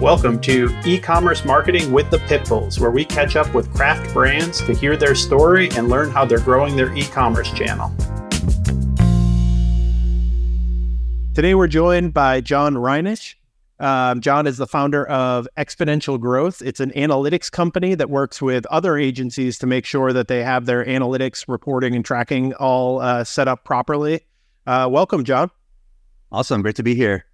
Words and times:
Welcome 0.00 0.40
to 0.42 0.70
E-commerce 0.86 1.44
Marketing 1.44 1.90
with 1.90 2.08
the 2.08 2.18
Pitbulls, 2.18 2.78
where 2.78 2.92
we 2.92 3.04
catch 3.04 3.34
up 3.34 3.52
with 3.52 3.74
craft 3.74 4.14
brands 4.14 4.60
to 4.62 4.72
hear 4.72 4.96
their 4.96 5.16
story 5.16 5.70
and 5.70 5.88
learn 5.88 6.12
how 6.12 6.24
they're 6.24 6.38
growing 6.38 6.76
their 6.76 6.94
e-commerce 6.94 7.50
channel. 7.50 7.92
Today 11.34 11.56
we're 11.56 11.66
joined 11.66 12.14
by 12.14 12.40
John 12.40 12.74
Reinesch. 12.74 13.34
Um, 13.80 14.20
John 14.20 14.46
is 14.46 14.56
the 14.56 14.68
founder 14.68 15.04
of 15.08 15.48
Exponential 15.56 16.20
Growth. 16.20 16.62
It's 16.62 16.78
an 16.78 16.92
analytics 16.92 17.50
company 17.50 17.96
that 17.96 18.08
works 18.08 18.40
with 18.40 18.66
other 18.66 18.96
agencies 18.96 19.58
to 19.58 19.66
make 19.66 19.84
sure 19.84 20.12
that 20.12 20.28
they 20.28 20.44
have 20.44 20.66
their 20.66 20.84
analytics 20.84 21.44
reporting 21.48 21.96
and 21.96 22.04
tracking 22.04 22.54
all 22.54 23.00
uh, 23.00 23.24
set 23.24 23.48
up 23.48 23.64
properly. 23.64 24.20
Uh, 24.64 24.88
welcome, 24.88 25.24
John. 25.24 25.50
Awesome. 26.30 26.62
Great 26.62 26.76
to 26.76 26.84
be 26.84 26.94
here. 26.94 27.24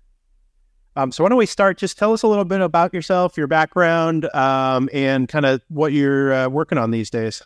Um, 0.97 1.11
so 1.11 1.25
why 1.25 1.29
don't 1.29 1.39
we 1.39 1.47
start? 1.47 1.77
Just 1.77 1.99
tell 1.99 2.13
us 2.13 2.23
a 2.23 2.29
little 2.29 2.45
bit 2.45 2.61
about 2.61 2.95
yourself, 2.95 3.37
your 3.37 3.47
background, 3.47 4.33
um, 4.35 4.89
and 4.93 5.29
kind 5.29 5.45
of 5.45 5.61
what 5.69 5.93
you're 5.93 6.33
uh, 6.33 6.49
working 6.49 6.79
on 6.79 6.93
these 6.93 7.11
days. 7.11 7.43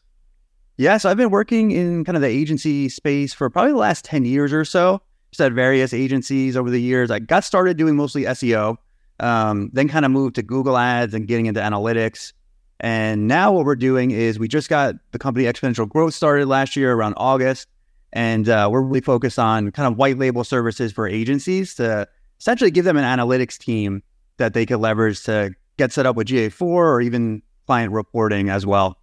Yeah, 0.76 0.96
so 0.98 1.10
I've 1.10 1.16
been 1.16 1.30
working 1.30 1.70
in 1.70 2.04
kind 2.04 2.14
of 2.14 2.22
the 2.22 2.28
agency 2.28 2.88
space 2.88 3.32
for 3.34 3.50
probably 3.50 3.72
the 3.72 3.78
last 3.78 4.04
10 4.04 4.24
years 4.24 4.52
or 4.52 4.64
so. 4.64 5.00
Just 5.30 5.40
at 5.40 5.52
various 5.52 5.92
agencies 5.92 6.56
over 6.56 6.70
the 6.70 6.80
years. 6.80 7.10
I 7.10 7.18
got 7.18 7.44
started 7.44 7.76
doing 7.76 7.96
mostly 7.96 8.22
SEO, 8.22 8.76
um, 9.20 9.70
then 9.74 9.88
kind 9.88 10.06
of 10.06 10.10
moved 10.10 10.36
to 10.36 10.42
Google 10.42 10.78
Ads 10.78 11.12
and 11.12 11.26
getting 11.26 11.46
into 11.46 11.60
analytics. 11.60 12.32
And 12.80 13.28
now 13.28 13.52
what 13.52 13.66
we're 13.66 13.76
doing 13.76 14.10
is 14.10 14.38
we 14.38 14.48
just 14.48 14.70
got 14.70 14.94
the 15.10 15.18
company 15.18 15.44
Exponential 15.44 15.86
Growth 15.86 16.14
started 16.14 16.46
last 16.46 16.76
year 16.76 16.94
around 16.94 17.14
August. 17.16 17.66
And 18.12 18.48
uh, 18.48 18.68
we're 18.70 18.80
really 18.80 19.02
focused 19.02 19.38
on 19.38 19.70
kind 19.72 19.90
of 19.90 19.98
white 19.98 20.16
label 20.16 20.44
services 20.44 20.92
for 20.92 21.06
agencies 21.06 21.74
to 21.74 22.08
essentially 22.38 22.70
give 22.70 22.84
them 22.84 22.96
an 22.96 23.04
analytics 23.04 23.58
team 23.58 24.02
that 24.38 24.54
they 24.54 24.64
could 24.64 24.78
leverage 24.78 25.22
to 25.24 25.52
get 25.76 25.92
set 25.92 26.06
up 26.06 26.16
with 26.16 26.28
GA4 26.28 26.62
or 26.62 27.00
even 27.00 27.42
client 27.66 27.92
reporting 27.92 28.48
as 28.48 28.64
well. 28.64 28.98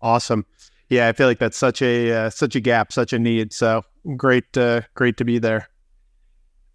Awesome. 0.00 0.46
Yeah, 0.88 1.08
I 1.08 1.12
feel 1.12 1.26
like 1.26 1.38
that's 1.38 1.56
such 1.56 1.82
a 1.82 2.12
uh, 2.12 2.30
such 2.30 2.56
a 2.56 2.60
gap, 2.60 2.92
such 2.92 3.12
a 3.12 3.18
need. 3.18 3.52
So 3.52 3.82
great, 4.16 4.56
uh, 4.56 4.82
great 4.94 5.16
to 5.18 5.24
be 5.24 5.38
there. 5.38 5.68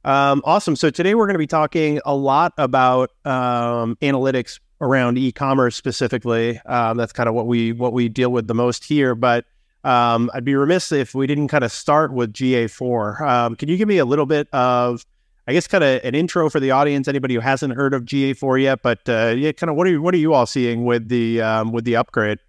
Um, 0.05 0.41
awesome. 0.45 0.75
So 0.75 0.89
today 0.89 1.15
we're 1.15 1.25
going 1.25 1.35
to 1.35 1.39
be 1.39 1.47
talking 1.47 1.99
a 2.05 2.13
lot 2.15 2.53
about 2.57 3.11
um, 3.25 3.95
analytics 4.01 4.59
around 4.81 5.17
e-commerce 5.17 5.75
specifically. 5.75 6.59
Um, 6.65 6.97
that's 6.97 7.13
kind 7.13 7.29
of 7.29 7.35
what 7.35 7.47
we 7.47 7.71
what 7.71 7.93
we 7.93 8.09
deal 8.09 8.31
with 8.31 8.47
the 8.47 8.53
most 8.53 8.83
here. 8.83 9.15
But 9.15 9.45
um, 9.83 10.31
I'd 10.33 10.45
be 10.45 10.55
remiss 10.55 10.91
if 10.91 11.13
we 11.13 11.27
didn't 11.27 11.49
kind 11.49 11.63
of 11.63 11.71
start 11.71 12.13
with 12.13 12.33
GA4. 12.33 13.21
Um, 13.21 13.55
can 13.55 13.69
you 13.69 13.77
give 13.77 13.87
me 13.87 13.97
a 13.97 14.05
little 14.05 14.25
bit 14.25 14.47
of, 14.53 15.05
I 15.47 15.53
guess, 15.53 15.67
kind 15.67 15.83
of 15.83 16.03
an 16.03 16.15
intro 16.15 16.49
for 16.49 16.59
the 16.59 16.71
audience, 16.71 17.07
anybody 17.07 17.33
who 17.33 17.41
hasn't 17.41 17.73
heard 17.73 17.93
of 17.93 18.03
GA4 18.03 18.61
yet? 18.61 18.81
But 18.81 19.07
uh, 19.09 19.33
yeah, 19.37 19.51
kind 19.51 19.69
of 19.69 19.75
what 19.75 19.87
are 19.87 19.91
you, 19.91 20.01
what 20.01 20.13
are 20.13 20.17
you 20.17 20.33
all 20.33 20.45
seeing 20.45 20.85
with 20.85 21.09
the 21.09 21.41
um, 21.41 21.71
with 21.71 21.83
the 21.83 21.95
upgrade? 21.95 22.39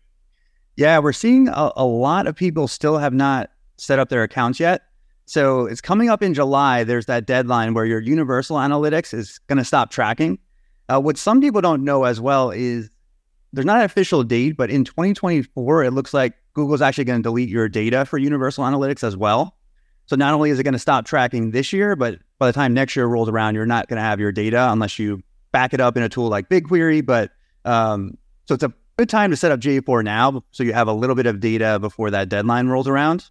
Yeah, 0.77 0.99
we're 0.99 1.13
seeing 1.13 1.49
a, 1.49 1.73
a 1.77 1.85
lot 1.85 2.27
of 2.27 2.37
people 2.37 2.69
still 2.69 2.99
have 2.99 3.13
not 3.13 3.51
set 3.77 3.99
up 3.99 4.09
their 4.09 4.23
accounts 4.23 4.61
yet. 4.61 4.83
So 5.27 5.67
it's 5.67 5.81
coming 5.81 6.09
up 6.09 6.23
in 6.23 6.35
July. 6.35 6.85
There's 6.85 7.07
that 7.07 7.27
deadline 7.27 7.75
where 7.75 7.87
your 7.87 8.01
Universal 8.01 8.59
Analytics 8.59 9.15
is 9.15 9.39
going 9.47 9.59
to 9.59 9.65
stop 9.65 9.91
tracking. 9.91 10.39
Uh, 10.89 11.01
what 11.01 11.17
some 11.17 11.41
people 11.41 11.61
don't 11.61 11.83
know 11.83 12.05
as 12.05 12.21
well 12.21 12.51
is 12.51 12.91
there's 13.53 13.65
not 13.65 13.79
an 13.79 13.85
official 13.85 14.23
date, 14.23 14.57
but 14.57 14.71
in 14.71 14.85
2024, 14.85 15.85
it 15.85 15.93
looks 15.93 16.13
like 16.13 16.35
Google's 16.55 16.81
actually 16.81 17.05
going 17.05 17.21
to 17.21 17.23
delete 17.23 17.49
your 17.49 17.69
data 17.69 18.05
for 18.05 18.17
Universal 18.17 18.65
Analytics 18.65 19.05
as 19.05 19.17
well. 19.17 19.57
So 20.07 20.17
not 20.17 20.35
only 20.35 20.51
is 20.51 20.59
it 20.59 20.63
going 20.63 20.75
to 20.75 20.79
stop 20.79 21.05
tracking 21.05 21.51
this 21.51 21.73
year, 21.73 21.97
but 21.97 22.19
by 22.39 22.47
the 22.47 22.53
time 22.53 22.75
next 22.75 22.95
year 22.95 23.07
rolls 23.07 23.29
around, 23.29 23.55
you're 23.55 23.67
not 23.67 23.89
going 23.89 23.97
to 23.97 24.03
have 24.03 24.21
your 24.21 24.33
data 24.33 24.71
unless 24.71 24.99
you 24.99 25.23
back 25.53 25.75
it 25.75 25.81
up 25.81 25.97
in 25.97 26.03
a 26.03 26.09
tool 26.09 26.29
like 26.29 26.49
BigQuery. 26.49 27.05
But 27.05 27.33
um, 27.65 28.17
so 28.45 28.55
it's 28.55 28.63
a 28.63 28.73
good 28.97 29.09
time 29.09 29.31
to 29.31 29.37
set 29.37 29.51
up 29.51 29.61
GA4 29.61 30.05
now, 30.05 30.45
so 30.51 30.63
you 30.63 30.73
have 30.73 30.89
a 30.89 30.93
little 30.93 31.17
bit 31.17 31.27
of 31.27 31.41
data 31.41 31.79
before 31.81 32.11
that 32.11 32.29
deadline 32.29 32.69
rolls 32.69 32.87
around. 32.87 33.31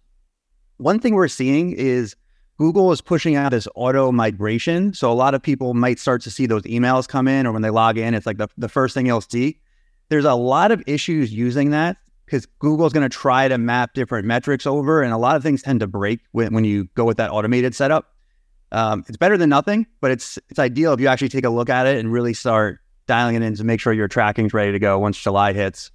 One 0.78 0.98
thing 0.98 1.14
we're 1.14 1.28
seeing 1.28 1.72
is 1.72 2.16
Google 2.58 2.92
is 2.92 3.00
pushing 3.00 3.36
out 3.36 3.50
this 3.50 3.68
auto 3.74 4.12
migration. 4.12 4.92
So 4.92 5.10
a 5.10 5.14
lot 5.14 5.34
of 5.34 5.42
people 5.42 5.74
might 5.74 5.98
start 5.98 6.22
to 6.22 6.30
see 6.30 6.46
those 6.46 6.62
emails 6.62 7.08
come 7.08 7.28
in, 7.28 7.46
or 7.46 7.52
when 7.52 7.62
they 7.62 7.70
log 7.70 7.96
in, 7.98 8.14
it's 8.14 8.26
like 8.26 8.38
the, 8.38 8.48
the 8.58 8.68
first 8.68 8.94
thing 8.94 9.06
you'll 9.06 9.20
see. 9.20 9.60
There's 10.08 10.24
a 10.24 10.34
lot 10.34 10.72
of 10.72 10.82
issues 10.86 11.32
using 11.32 11.70
that 11.70 11.96
because 12.24 12.46
Google's 12.58 12.92
going 12.92 13.08
to 13.08 13.14
try 13.14 13.48
to 13.48 13.58
map 13.58 13.94
different 13.94 14.26
metrics 14.26 14.66
over, 14.66 15.02
and 15.02 15.12
a 15.12 15.18
lot 15.18 15.36
of 15.36 15.42
things 15.42 15.62
tend 15.62 15.80
to 15.80 15.86
break 15.86 16.20
when, 16.32 16.54
when 16.54 16.64
you 16.64 16.88
go 16.94 17.04
with 17.04 17.16
that 17.18 17.30
automated 17.30 17.74
setup. 17.74 18.12
Um, 18.72 19.04
it's 19.06 19.16
better 19.16 19.36
than 19.36 19.50
nothing, 19.50 19.86
but 20.00 20.10
it's 20.10 20.38
it's 20.48 20.58
ideal 20.58 20.92
if 20.92 21.00
you 21.00 21.06
actually 21.06 21.28
take 21.28 21.44
a 21.44 21.50
look 21.50 21.70
at 21.70 21.86
it 21.86 21.98
and 21.98 22.12
really 22.12 22.34
start 22.34 22.80
dialing 23.06 23.36
it 23.36 23.42
in 23.42 23.54
to 23.54 23.64
make 23.64 23.80
sure 23.80 23.92
your 23.92 24.08
tracking's 24.08 24.54
ready 24.54 24.72
to 24.72 24.78
go 24.78 24.98
once 24.98 25.18
July 25.18 25.52
hits. 25.52 25.90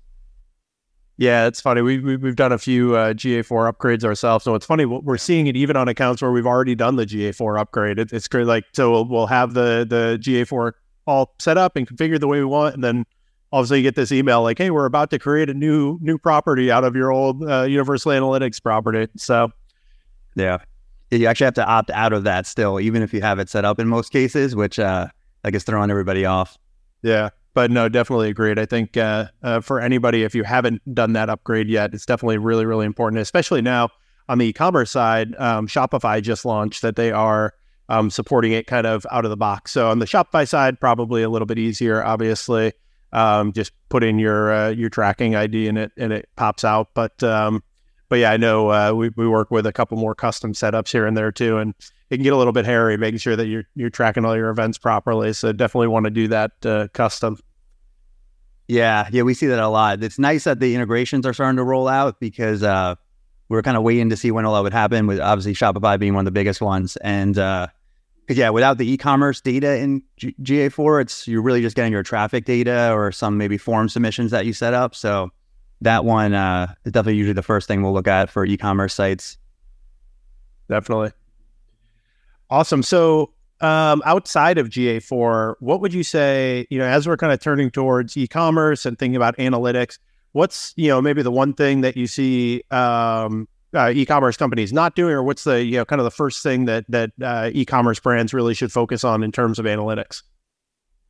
Yeah, 1.18 1.48
it's 1.48 1.60
funny. 1.60 1.82
We, 1.82 2.00
we 2.00 2.14
have 2.30 2.38
done 2.38 2.54
a 2.54 2.58
few 2.58 2.96
uh, 2.96 3.12
GA4 3.12 3.74
upgrades 3.74 4.06
ourselves, 4.06 4.46
so 4.46 4.56
it's 4.56 4.66
funny. 4.66 4.86
We're 4.86 5.18
seeing 5.18 5.48
it 5.48 5.58
even 5.58 5.76
on 5.76 5.90
accounts 5.90 6.22
where 6.22 6.32
we've 6.32 6.48
already 6.48 6.76
done 6.76 6.96
the 6.96 7.06
GA4 7.06 7.60
upgrade. 7.60 8.00
It, 8.00 8.14
it's 8.14 8.30
great. 8.30 8.48
Like 8.48 8.64
so, 8.72 8.90
we'll, 8.92 9.06
we'll 9.06 9.28
have 9.28 9.54
the 9.54 9.86
the 9.90 10.18
GA4 10.22 10.72
all 11.06 11.36
set 11.40 11.58
up 11.58 11.76
and 11.76 11.86
configured 11.86 12.22
the 12.22 12.28
way 12.30 12.40
we 12.40 12.46
want, 12.46 12.76
and 12.76 12.82
then 12.82 13.06
obviously 13.52 13.80
you 13.80 13.84
get 13.84 13.96
this 13.96 14.12
email 14.12 14.42
like, 14.42 14.58
"Hey, 14.58 14.70
we're 14.70 14.86
about 14.86 15.10
to 15.12 15.20
create 15.20 15.50
a 15.50 15.54
new 15.54 15.98
new 16.02 16.18
property 16.18 16.72
out 16.72 16.84
of 16.84 16.96
your 16.96 17.12
old 17.12 17.44
uh, 17.44 17.64
Universal 17.64 18.12
Analytics 18.12 18.62
property." 18.62 19.08
So, 19.18 19.52
yeah, 20.36 20.60
you 21.12 21.26
actually 21.28 21.46
have 21.46 21.54
to 21.56 21.66
opt 21.66 21.90
out 21.92 22.14
of 22.14 22.24
that 22.24 22.46
still, 22.46 22.80
even 22.80 23.02
if 23.02 23.14
you 23.14 23.22
have 23.22 23.40
it 23.40 23.50
set 23.50 23.66
up 23.66 23.80
in 23.80 23.88
most 23.88 24.12
cases, 24.12 24.56
which 24.56 24.80
uh, 24.80 25.08
I 25.44 25.52
guess 25.52 25.64
throwing 25.64 25.92
everybody 25.92 26.26
off. 26.26 26.58
Yeah, 27.02 27.30
but 27.54 27.72
no, 27.72 27.90
definitely 27.90 28.30
agreed. 28.30 28.60
I 28.60 28.66
think 28.66 28.98
uh, 28.98 29.28
uh, 29.42 29.62
for 29.62 29.80
anybody, 29.80 30.24
if 30.24 30.36
you 30.36 30.44
haven't 30.44 30.82
done 30.94 31.14
that 31.14 31.30
upgrade 31.30 31.70
yet, 31.70 31.94
it's 31.94 32.06
definitely 32.06 32.38
really 32.38 32.66
really 32.66 32.86
important, 32.86 33.22
especially 33.22 33.62
now 33.62 33.90
on 34.28 34.38
the 34.38 34.48
e-commerce 34.48 34.92
side. 34.92 35.36
Um, 35.38 35.68
Shopify 35.68 36.22
just 36.22 36.46
launched 36.46 36.82
that 36.82 36.96
they 36.96 37.12
are. 37.12 37.54
Um, 37.92 38.12
supporting 38.12 38.52
it 38.52 38.68
kind 38.68 38.86
of 38.86 39.04
out 39.10 39.26
of 39.26 39.32
the 39.32 39.36
box. 39.36 39.72
So 39.72 39.90
on 39.90 39.98
the 39.98 40.06
Shopify 40.06 40.48
side, 40.48 40.80
probably 40.80 41.24
a 41.24 41.30
little 41.32 41.48
bit 41.48 41.58
easier, 41.58 42.04
obviously 42.04 42.74
um, 43.14 43.54
just 43.54 43.72
put 43.90 44.04
in 44.04 44.20
your 44.20 44.52
uh, 44.52 44.70
your 44.70 44.90
tracking 44.90 45.36
ID 45.36 45.68
and 45.68 45.78
it 45.78 45.92
and 45.98 46.14
it 46.14 46.30
pops 46.36 46.64
out. 46.64 46.90
But 46.94 47.22
um, 47.24 47.64
but 48.10 48.20
yeah, 48.20 48.32
I 48.32 48.38
know 48.38 48.70
uh, 48.70 48.94
we 48.94 49.10
we 49.16 49.28
work 49.28 49.52
with 49.52 49.66
a 49.66 49.74
couple 49.74 49.98
more 49.98 50.16
custom 50.16 50.54
setups 50.54 50.92
here 50.92 51.06
and 51.06 51.16
there 51.16 51.32
too, 51.32 51.58
and 51.58 51.74
it 52.10 52.18
can 52.18 52.24
get 52.24 52.34
a 52.34 52.38
little 52.38 52.54
bit 52.54 52.66
hairy 52.66 52.98
making 52.98 53.20
sure 53.20 53.36
that 53.36 53.48
you're 53.48 53.66
you're 53.76 53.90
tracking 53.90 54.26
all 54.26 54.36
your 54.36 54.50
events 54.50 54.78
properly. 54.78 55.34
So 55.34 55.52
definitely 55.52 55.88
want 55.88 56.06
to 56.06 56.12
do 56.12 56.28
that 56.30 56.52
uh, 56.66 56.88
custom. 56.94 57.38
Yeah, 58.68 59.08
yeah, 59.12 59.24
we 59.24 59.34
see 59.34 59.48
that 59.48 59.60
a 59.60 59.68
lot. 59.68 60.04
It's 60.04 60.20
nice 60.20 60.44
that 60.44 60.60
the 60.60 60.76
integrations 60.76 61.26
are 61.26 61.34
starting 61.34 61.58
to 61.58 61.64
roll 61.64 61.88
out 61.88 62.20
because 62.20 62.62
uh, 62.62 62.96
we 63.50 63.58
are 63.58 63.64
kind 63.64 63.76
of 63.76 63.82
waiting 63.82 64.12
to 64.12 64.18
see 64.18 64.30
when 64.30 64.46
all 64.46 64.54
that 64.56 64.62
would 64.62 64.74
happen. 64.74 65.08
With 65.08 65.20
obviously 65.20 65.54
Shopify 65.54 66.00
being 66.00 66.14
one 66.14 66.22
of 66.22 66.26
the 66.26 66.32
biggest 66.32 66.62
ones, 66.62 66.96
and 66.98 67.38
uh, 67.38 67.68
because 68.30 68.38
yeah, 68.38 68.52
without 68.52 68.78
the 68.78 68.88
e-commerce 68.88 69.42
data 69.42 69.78
in 69.78 70.04
G- 70.16 70.36
GA4, 70.44 71.02
it's 71.02 71.28
you're 71.28 71.42
really 71.42 71.62
just 71.62 71.76
getting 71.76 71.92
your 71.92 72.04
traffic 72.04 72.46
data 72.46 72.94
or 72.94 73.12
some 73.12 73.40
maybe 73.40 73.58
form 73.58 73.90
submissions 73.90 74.30
that 74.30 74.46
you 74.46 74.54
set 74.54 74.76
up. 74.76 74.94
So 74.94 75.32
that 75.82 76.06
one 76.06 76.36
uh, 76.36 76.76
is 76.86 76.92
definitely 76.92 77.16
usually 77.16 77.34
the 77.34 77.42
first 77.42 77.68
thing 77.68 77.82
we'll 77.82 77.92
look 77.92 78.08
at 78.08 78.30
for 78.30 78.46
e-commerce 78.46 78.94
sites. 78.94 79.40
Definitely. 80.70 81.12
Awesome. 82.52 82.84
So 82.84 83.34
um, 83.62 84.04
outside 84.06 84.60
of 84.60 84.70
GA4, 84.70 85.56
what 85.60 85.82
would 85.82 85.92
you 85.92 86.04
say? 86.04 86.68
You 86.70 86.78
know, 86.78 86.86
as 86.86 87.08
we're 87.08 87.18
kind 87.18 87.34
of 87.34 87.40
turning 87.40 87.72
towards 87.72 88.16
e-commerce 88.16 88.86
and 88.86 89.00
thinking 89.00 89.16
about 89.16 89.36
analytics, 89.38 89.98
what's 90.34 90.76
you 90.76 90.90
know 90.90 91.02
maybe 91.02 91.24
the 91.24 91.32
one 91.32 91.56
thing 91.56 91.82
that 91.82 91.98
you 91.98 92.06
see 92.06 92.62
um, 92.70 93.48
uh, 93.74 93.92
e-commerce 93.94 94.38
companies 94.38 94.74
not 94.74 94.96
doing, 94.96 95.14
or 95.14 95.24
what's 95.24 95.44
the 95.44 95.64
you 95.64 95.78
know 95.78 95.86
kind 95.86 96.00
of 96.00 96.06
the 96.06 96.12
first 96.12 96.44
thing 96.44 96.66
that 96.66 96.86
that 96.90 97.12
uh, 97.22 97.52
e-commerce 97.54 98.00
brands 98.00 98.34
really 98.34 98.54
should 98.54 98.72
focus 98.72 99.04
on 99.04 99.24
in 99.24 99.32
terms 99.32 99.60
of 99.60 99.66
analytics? 99.66 100.24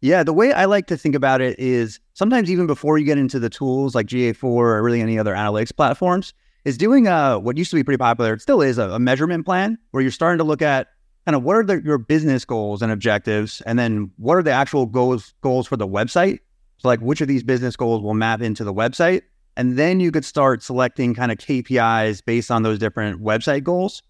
Yeah, 0.02 0.24
the 0.24 0.34
way 0.34 0.54
I 0.54 0.66
like 0.66 0.88
to 0.88 0.98
think 0.98 1.14
about 1.14 1.42
it 1.42 1.60
is 1.60 2.00
sometimes 2.14 2.50
even 2.50 2.68
before 2.68 2.98
you 2.98 3.06
get 3.06 3.18
into 3.18 3.38
the 3.38 3.50
tools 3.50 3.96
like 3.96 4.08
GA4 4.08 4.44
or 4.44 4.82
really 4.82 5.02
any 5.02 5.20
other 5.20 5.34
analytics 5.34 5.76
platforms, 5.76 6.34
is 6.66 6.78
doing 6.78 7.08
uh, 7.08 7.38
what 7.38 7.58
used 7.58 7.70
to 7.72 7.76
be 7.76 7.84
pretty 7.84 7.98
popular. 7.98 8.34
It 8.34 8.42
still 8.42 8.62
is 8.62 8.78
a, 8.78 8.90
a 8.92 9.00
measurement 9.00 9.46
plan 9.46 9.78
where 9.92 10.02
you're 10.02 10.12
starting 10.12 10.38
to 10.38 10.44
look 10.44 10.62
at 10.62 10.88
kind 11.26 11.36
of 11.36 11.44
what 11.44 11.58
are 11.58 11.64
the, 11.64 11.82
your 11.84 11.98
business 11.98 12.46
goals 12.46 12.82
and 12.82 12.92
objectives, 12.92 13.62
and 13.66 13.78
then 13.78 14.12
what 14.18 14.36
are 14.36 14.44
the 14.44 14.52
actual 14.52 14.86
goals 14.86 15.34
goals 15.42 15.68
for 15.68 15.78
the 15.78 15.88
website. 15.88 16.40
So 16.78 16.88
like 16.88 17.02
which 17.02 17.20
of 17.20 17.28
these 17.28 17.44
business 17.44 17.76
goals 17.76 18.02
will 18.02 18.14
map 18.14 18.42
into 18.42 18.64
the 18.64 18.74
website, 18.74 19.24
and 19.60 19.78
then 19.78 20.00
you 20.00 20.10
could 20.10 20.24
start 20.24 20.64
selecting 20.64 21.14
kind 21.14 21.34
of 21.34 21.38
KPIs 21.38 22.24
based 22.24 22.50
on 22.50 22.64
those 22.64 22.80
different 22.80 23.22
website 23.22 23.62
goals. 23.62 24.02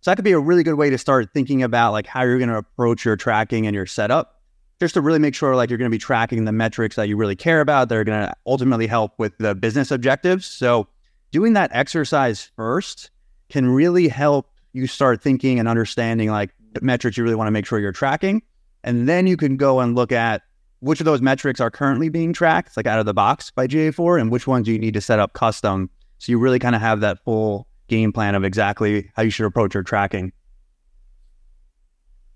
So 0.00 0.10
that 0.10 0.16
could 0.16 0.24
be 0.24 0.32
a 0.32 0.40
really 0.40 0.64
good 0.64 0.74
way 0.74 0.90
to 0.90 0.98
start 0.98 1.32
thinking 1.32 1.62
about 1.62 1.92
like 1.92 2.08
how 2.08 2.24
you're 2.24 2.38
going 2.38 2.50
to 2.50 2.56
approach 2.56 3.04
your 3.04 3.14
tracking 3.14 3.68
and 3.68 3.74
your 3.74 3.86
setup, 3.86 4.40
just 4.80 4.94
to 4.94 5.00
really 5.00 5.20
make 5.20 5.36
sure 5.36 5.54
like 5.54 5.70
you're 5.70 5.78
going 5.78 5.88
to 5.88 5.94
be 5.94 6.00
tracking 6.00 6.44
the 6.44 6.50
metrics 6.50 6.96
that 6.96 7.08
you 7.08 7.16
really 7.16 7.36
care 7.36 7.60
about 7.60 7.88
that 7.88 7.94
are 7.94 8.02
going 8.02 8.20
to 8.20 8.34
ultimately 8.46 8.88
help 8.88 9.12
with 9.16 9.32
the 9.38 9.54
business 9.54 9.92
objectives. 9.92 10.44
So 10.44 10.88
doing 11.30 11.52
that 11.52 11.70
exercise 11.72 12.50
first 12.56 13.12
can 13.48 13.68
really 13.68 14.08
help 14.08 14.50
you 14.72 14.88
start 14.88 15.22
thinking 15.22 15.60
and 15.60 15.68
understanding 15.68 16.32
like 16.32 16.50
the 16.72 16.80
metrics 16.80 17.16
you 17.16 17.22
really 17.22 17.36
want 17.36 17.46
to 17.46 17.52
make 17.52 17.64
sure 17.64 17.78
you're 17.78 17.92
tracking. 17.92 18.42
And 18.82 19.08
then 19.08 19.28
you 19.28 19.36
can 19.36 19.56
go 19.56 19.78
and 19.78 19.94
look 19.94 20.10
at 20.10 20.42
which 20.86 21.00
of 21.00 21.04
those 21.04 21.20
metrics 21.20 21.60
are 21.60 21.70
currently 21.70 22.08
being 22.08 22.32
tracked, 22.32 22.76
like 22.76 22.86
out 22.86 22.98
of 22.98 23.06
the 23.06 23.14
box 23.14 23.50
by 23.50 23.66
GA4, 23.66 24.20
and 24.20 24.30
which 24.30 24.46
ones 24.46 24.66
do 24.66 24.72
you 24.72 24.78
need 24.78 24.94
to 24.94 25.00
set 25.00 25.18
up 25.18 25.32
custom. 25.32 25.90
So 26.18 26.30
you 26.30 26.38
really 26.38 26.58
kind 26.58 26.74
of 26.74 26.80
have 26.80 27.00
that 27.00 27.22
full 27.24 27.66
game 27.88 28.12
plan 28.12 28.34
of 28.34 28.44
exactly 28.44 29.10
how 29.14 29.22
you 29.22 29.30
should 29.30 29.46
approach 29.46 29.74
your 29.74 29.82
tracking. 29.82 30.32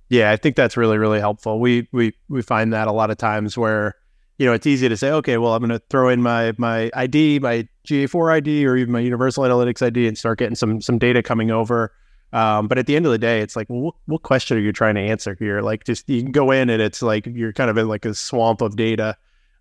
Yeah, 0.09 0.33
I 0.33 0.37
think 0.37 0.57
that's 0.57 0.77
really 0.77 0.99
really 0.99 1.21
helpful. 1.21 1.61
We 1.61 1.89
we 1.93 2.13
we 2.29 2.43
find 2.43 2.73
that 2.73 2.89
a 2.89 2.93
lot 2.93 3.11
of 3.11 3.17
times 3.17 3.57
where 3.57 3.95
you 4.39 4.47
know 4.47 4.53
it's 4.53 4.67
easy 4.67 4.89
to 4.89 4.97
say, 4.97 5.13
okay, 5.13 5.39
well 5.39 5.55
I'm 5.55 5.61
going 5.61 5.71
to 5.71 5.83
throw 5.89 6.09
in 6.09 6.21
my 6.21 6.53
my 6.59 6.91
ID, 6.95 7.39
my 7.39 7.69
GA4 7.87 8.33
ID, 8.33 8.67
or 8.67 8.77
even 8.77 8.93
my 8.93 9.01
Universal 9.01 9.45
Analytics 9.45 9.87
ID, 9.87 10.09
and 10.09 10.19
start 10.19 10.41
getting 10.41 10.57
some 10.57 10.81
some 10.81 10.99
data 10.99 11.23
coming 11.23 11.53
over. 11.53 11.93
Um, 12.33 12.69
but 12.69 12.79
at 12.79 12.87
the 12.87 12.95
end 12.95 13.07
of 13.07 13.13
the 13.13 13.19
day, 13.19 13.41
it's 13.41 13.57
like, 13.57 13.69
well, 13.69 13.81
what, 13.81 13.95
what, 14.07 14.23
question 14.23 14.57
are 14.57 14.61
you 14.61 14.73
trying 14.73 14.95
to 14.95 15.01
answer 15.01 15.37
here? 15.39 15.61
Like, 15.63 15.85
just 15.85 16.09
you 16.09 16.23
can 16.23 16.31
go 16.31 16.53
in 16.53 16.71
and 16.71 16.81
it's 16.81 17.03
like 17.03 17.27
you're 17.27 17.53
kind 17.53 17.71
of 17.71 17.77
in 17.77 17.89
like 17.89 18.05
a 18.05 18.15
swamp 18.15 18.61
of 18.61 18.77
data. 18.77 19.17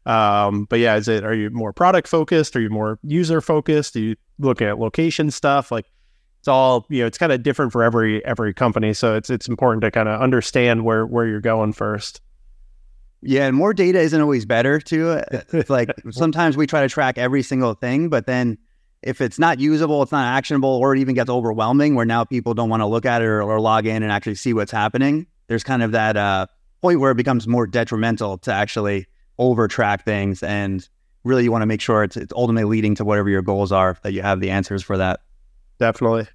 Um, 0.05 0.65
but 0.65 0.79
yeah, 0.79 0.95
is 0.95 1.07
it 1.07 1.23
are 1.23 1.33
you 1.33 1.49
more 1.49 1.73
product 1.73 2.07
focused? 2.07 2.55
Are 2.55 2.61
you 2.61 2.69
more 2.69 2.99
user 3.03 3.41
focused? 3.41 3.95
Are 3.95 3.99
you 3.99 4.15
looking 4.37 4.67
at 4.67 4.79
location 4.79 5.31
stuff? 5.31 5.71
Like, 5.71 5.87
it's 6.39 6.47
all 6.47 6.85
you 6.89 7.01
know. 7.01 7.07
It's 7.07 7.17
kind 7.17 7.31
of 7.31 7.43
different 7.43 7.71
for 7.71 7.83
every 7.83 8.23
every 8.23 8.53
company. 8.53 8.93
So 8.93 9.15
it's 9.15 9.29
it's 9.29 9.47
important 9.47 9.81
to 9.81 9.91
kind 9.91 10.07
of 10.07 10.21
understand 10.21 10.85
where 10.85 11.05
where 11.05 11.25
you're 11.25 11.41
going 11.41 11.73
first. 11.73 12.21
Yeah, 13.21 13.47
and 13.47 13.55
more 13.55 13.73
data 13.73 13.99
isn't 13.99 14.21
always 14.21 14.45
better 14.45 14.79
too. 14.79 15.21
It's 15.51 15.69
like 15.69 15.89
sometimes 16.11 16.55
we 16.55 16.65
try 16.65 16.81
to 16.81 16.89
track 16.89 17.17
every 17.17 17.43
single 17.43 17.73
thing, 17.73 18.09
but 18.09 18.25
then 18.25 18.57
if 19.01 19.21
it's 19.21 19.39
not 19.39 19.59
usable, 19.59 20.03
it's 20.03 20.11
not 20.11 20.25
actionable, 20.25 20.69
or 20.69 20.93
it 20.93 20.99
even 20.99 21.15
gets 21.15 21.29
overwhelming 21.29 21.95
where 21.95 22.05
now 22.05 22.23
people 22.25 22.53
don't 22.53 22.69
want 22.69 22.81
to 22.81 22.85
look 22.85 23.05
at 23.05 23.21
it 23.21 23.25
or, 23.25 23.41
or 23.41 23.59
log 23.61 23.85
in 23.85 24.03
and 24.03 24.11
actually 24.11 24.35
see 24.35 24.53
what's 24.53 24.71
happening, 24.71 25.25
there's 25.47 25.63
kind 25.63 25.81
of 25.81 25.93
that 25.93 26.17
uh, 26.17 26.47
point 26.81 26.99
where 26.99 27.11
it 27.11 27.15
becomes 27.15 27.47
more 27.47 27.65
detrimental 27.65 28.37
to 28.39 28.51
actually 28.51 29.07
over 29.37 29.67
track 29.67 30.03
things. 30.03 30.43
And 30.43 30.87
really, 31.23 31.43
you 31.43 31.51
want 31.51 31.61
to 31.61 31.65
make 31.65 31.79
sure 31.79 32.03
it's, 32.03 32.17
it's 32.17 32.33
ultimately 32.35 32.69
leading 32.69 32.93
to 32.95 33.05
whatever 33.05 33.29
your 33.29 33.41
goals 33.41 33.71
are, 33.71 33.97
that 34.03 34.11
you 34.11 34.21
have 34.21 34.41
the 34.41 34.49
answers 34.49 34.83
for 34.83 34.97
that. 34.97 35.21
Definitely. 35.79 36.27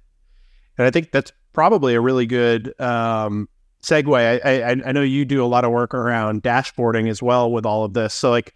And 0.77 0.87
I 0.87 0.91
think 0.91 1.11
that's 1.11 1.31
probably 1.53 1.93
a 1.93 2.01
really 2.01 2.25
good 2.25 2.73
um, 2.81 3.47
segue. 3.83 4.43
I, 4.43 4.61
I, 4.61 4.69
I 4.71 4.91
know 4.91 5.03
you 5.03 5.23
do 5.23 5.45
a 5.45 5.47
lot 5.47 5.65
of 5.65 5.71
work 5.71 5.93
around 5.93 6.41
dashboarding 6.41 7.09
as 7.09 7.21
well 7.21 7.51
with 7.51 7.65
all 7.65 7.83
of 7.83 7.93
this. 7.93 8.15
So, 8.15 8.31
like, 8.31 8.55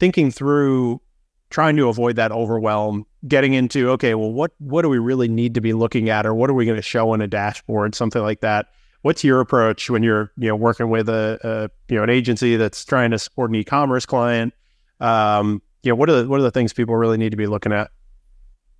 thinking 0.00 0.30
through 0.30 1.01
trying 1.52 1.76
to 1.76 1.88
avoid 1.88 2.16
that 2.16 2.32
overwhelm 2.32 3.06
getting 3.28 3.52
into 3.52 3.90
okay 3.90 4.14
well 4.14 4.32
what 4.32 4.50
what 4.58 4.82
do 4.82 4.88
we 4.88 4.98
really 4.98 5.28
need 5.28 5.54
to 5.54 5.60
be 5.60 5.72
looking 5.74 6.08
at 6.08 6.26
or 6.26 6.34
what 6.34 6.50
are 6.50 6.54
we 6.54 6.64
going 6.64 6.76
to 6.76 6.82
show 6.82 7.14
in 7.14 7.20
a 7.20 7.28
dashboard 7.28 7.94
something 7.94 8.22
like 8.22 8.40
that? 8.40 8.66
What's 9.02 9.22
your 9.22 9.40
approach 9.40 9.90
when 9.90 10.02
you're 10.02 10.32
you 10.36 10.48
know 10.48 10.56
working 10.56 10.88
with 10.88 11.08
a, 11.08 11.38
a 11.44 11.92
you 11.92 11.98
know 11.98 12.02
an 12.02 12.10
agency 12.10 12.56
that's 12.56 12.84
trying 12.84 13.10
to 13.12 13.18
support 13.18 13.50
an 13.50 13.56
e-commerce 13.56 14.06
client? 14.06 14.54
Um, 14.98 15.60
you 15.82 15.92
know 15.92 15.96
what 15.96 16.08
are 16.08 16.22
the 16.22 16.28
what 16.28 16.40
are 16.40 16.42
the 16.42 16.50
things 16.50 16.72
people 16.72 16.96
really 16.96 17.18
need 17.18 17.30
to 17.30 17.36
be 17.36 17.46
looking 17.46 17.72
at? 17.72 17.90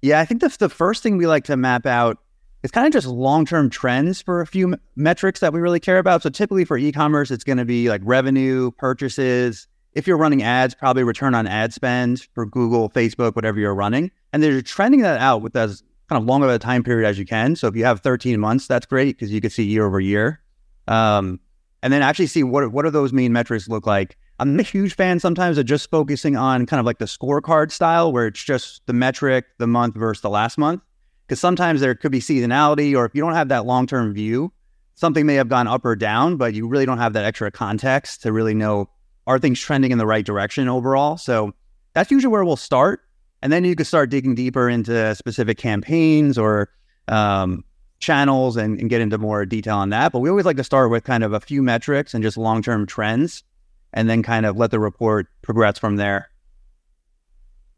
Yeah 0.01 0.19
i 0.21 0.25
think 0.25 0.41
that's 0.41 0.57
the 0.57 0.69
first 0.69 1.03
thing 1.03 1.17
we 1.17 1.27
like 1.27 1.45
to 1.45 1.57
map 1.57 1.87
out 1.87 2.19
is 2.63 2.71
kind 2.71 2.87
of 2.87 2.93
just 2.93 3.07
long-term 3.07 3.71
trends 3.71 4.23
for 4.23 4.41
a 4.41 4.47
few 4.47 4.73
m- 4.73 4.81
metrics 4.95 5.41
that 5.41 5.53
we 5.53 5.59
really 5.59 5.81
care 5.81 5.99
about. 5.99 6.23
So 6.23 6.31
typically 6.31 6.65
for 6.65 6.79
e-commerce 6.79 7.31
it's 7.31 7.45
going 7.45 7.59
to 7.59 7.65
be 7.65 7.89
like 7.89 8.01
revenue 8.05 8.71
purchases 8.73 9.67
if 9.95 10.07
you're 10.07 10.17
running 10.17 10.43
ads, 10.43 10.75
probably 10.75 11.05
return 11.05 11.35
on 11.35 11.47
ad 11.47 11.73
spend 11.73 12.27
for 12.35 12.47
Google, 12.47 12.89
Facebook, 12.89 13.37
whatever 13.37 13.61
you're 13.61 13.75
running. 13.75 14.11
And 14.33 14.43
they're 14.43 14.63
trending 14.63 15.03
that 15.03 15.21
out 15.21 15.43
with 15.43 15.55
as 15.57 15.83
kind 16.09 16.21
of 16.21 16.27
long 16.27 16.43
of 16.43 16.51
a 16.51 16.59
time 16.59 16.83
period 16.83 17.07
as 17.07 17.19
you 17.19 17.27
can. 17.27 17.57
So 17.57 17.69
if 17.69 17.77
you 17.77 17.85
have 17.85 18.01
13 18.01 18.39
months, 18.41 18.67
that's 18.67 18.87
great 18.87 19.17
because 19.17 19.33
you 19.33 19.41
can 19.41 19.51
see 19.51 19.65
year 19.65 19.87
over 19.87 20.01
year. 20.01 20.41
Um, 20.89 21.41
and 21.83 21.93
then 21.93 22.03
actually 22.03 22.27
see 22.29 22.43
what 22.43 22.73
what 22.73 22.85
do 22.85 22.91
those 22.91 23.13
main 23.13 23.33
metrics 23.33 23.69
look 23.69 23.87
like. 23.87 24.17
I'm 24.39 24.59
a 24.59 24.63
huge 24.63 24.95
fan 24.95 25.21
sometimes 25.21 25.59
of 25.59 25.67
just 25.67 25.91
focusing 25.91 26.37
on 26.37 26.67
kind 26.67 26.81
of 26.81 26.87
like 26.87 26.99
the 26.99 27.05
scorecard 27.05 27.71
style 27.71 28.13
where 28.13 28.27
it's 28.27 28.43
just 28.43 28.85
the 28.87 28.93
metric, 28.93 29.47
the 29.59 29.67
month 29.67 29.95
versus 29.95 30.23
the 30.23 30.31
last 30.31 30.59
month. 30.59 30.83
Because 31.27 31.39
sometimes 31.41 31.81
there 31.81 31.95
could 31.95 32.13
be 32.13 32.21
seasonality, 32.21 32.97
or 32.97 33.05
if 33.05 33.15
you 33.15 33.23
don't 33.23 33.35
have 33.35 33.49
that 33.49 33.67
long 33.67 33.87
term 33.87 34.13
view, 34.13 34.53
something 34.95 35.27
may 35.27 35.35
have 35.35 35.49
gone 35.49 35.69
up 35.69 35.85
or 35.85 35.97
down, 35.97 36.37
but 36.37 36.55
you 36.55 36.67
really 36.67 36.87
don't 36.87 36.99
have 36.99 37.13
that 37.13 37.25
extra 37.25 37.51
context 37.51 38.23
to 38.23 38.33
really 38.33 38.55
know 38.55 38.89
are 39.27 39.39
things 39.39 39.61
trending 39.61 39.93
in 39.93 39.99
the 39.99 40.07
right 40.07 40.25
direction 40.25 40.69
overall? 40.69 41.17
So 41.17 41.53
that's 41.95 42.11
usually 42.11 42.31
where 42.31 42.45
we'll 42.45 42.57
start. 42.57 43.01
And 43.43 43.53
then 43.53 43.65
you 43.65 43.75
can 43.75 43.85
start 43.85 44.11
digging 44.11 44.35
deeper 44.35 44.69
into 44.69 45.15
specific 45.15 45.59
campaigns 45.59 46.39
or 46.39 46.71
um, 47.09 47.65
channels 47.99 48.57
and, 48.57 48.79
and, 48.79 48.89
get 48.89 49.01
into 49.01 49.19
more 49.19 49.45
detail 49.45 49.77
on 49.77 49.91
that. 49.91 50.13
But 50.13 50.21
we 50.21 50.31
always 50.31 50.45
like 50.45 50.57
to 50.57 50.65
start 50.65 50.91
with 50.91 51.05
kind 51.05 51.25
of 51.25 51.33
a 51.33 51.41
few 51.41 51.63
metrics 51.63 52.15
and 52.15 52.23
just 52.23 52.37
long 52.37 52.63
term 52.63 52.87
trends 52.87 53.43
and 53.93 54.09
then 54.09 54.23
kind 54.23 54.47
of 54.47 54.57
let 54.57 54.71
the 54.71 54.79
report 54.79 55.27
progress 55.43 55.79
from 55.79 55.97
there. 55.97 56.29